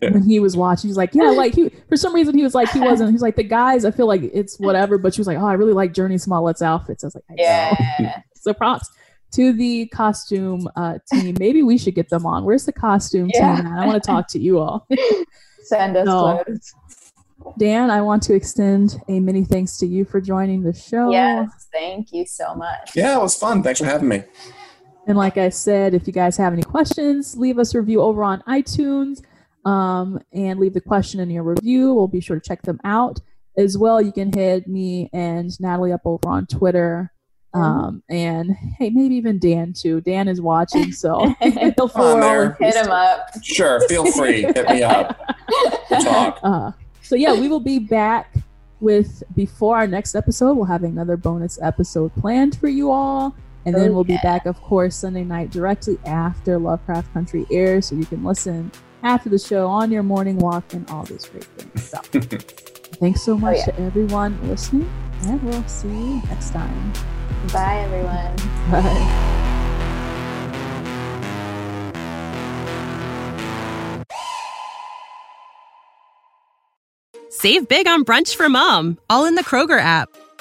[0.00, 2.70] when he was watching, he's like, yeah, like he for some reason he was like
[2.70, 3.10] he wasn't.
[3.10, 3.84] He's like the guys.
[3.84, 6.62] I feel like it's whatever, but she was like, oh, I really like Jurnee Smollett's
[6.62, 7.04] outfits.
[7.04, 7.34] I was like, I.
[7.38, 8.22] Yeah.
[8.34, 8.90] So props
[9.34, 11.36] to the costume uh, team.
[11.38, 12.44] Maybe we should get them on.
[12.44, 13.54] Where's the costume Yeah.
[13.56, 13.66] team?
[13.68, 13.82] At?
[13.84, 14.84] I want to talk to you all.
[15.62, 16.42] Send us No.
[16.44, 16.74] clothes.
[17.56, 21.12] Dan, I want to extend a many thanks to you for joining the show.
[21.12, 22.90] Yes, thank you so much.
[22.96, 23.62] Yeah, it was fun.
[23.62, 24.24] Thanks for having me.
[25.06, 28.24] And like I said, if you guys have any questions, leave us a review over
[28.24, 29.22] on iTunes
[29.64, 31.94] um, and leave the question in your review.
[31.94, 33.20] We'll be sure to check them out.
[33.56, 37.12] As well, you can hit me and Natalie up over on Twitter.
[37.54, 40.00] Um, and hey, maybe even Dan too.
[40.00, 42.56] Dan is watching, so he'll on forward all there.
[42.58, 43.28] Hit him up.
[43.42, 44.42] Sure, feel free.
[44.42, 45.20] Hit me up.
[45.90, 46.38] We'll talk.
[46.42, 48.34] Uh, so yeah, we will be back
[48.80, 50.54] with before our next episode.
[50.54, 53.36] We'll have another bonus episode planned for you all,
[53.66, 57.86] and then Oh, we'll be back, of course, Sunday night directly after Lovecraft Country airs,
[57.86, 58.70] so you can listen
[59.02, 61.82] after the show on your morning walk and all those great things.
[61.84, 61.98] So,
[63.00, 63.64] thanks so much oh, yeah.
[63.66, 64.90] to everyone listening,
[65.22, 66.92] and we'll see you next time.
[67.52, 68.36] Bye, everyone.
[68.70, 69.38] Bye.
[77.30, 80.08] Save big on brunch for mom, all in the Kroger app.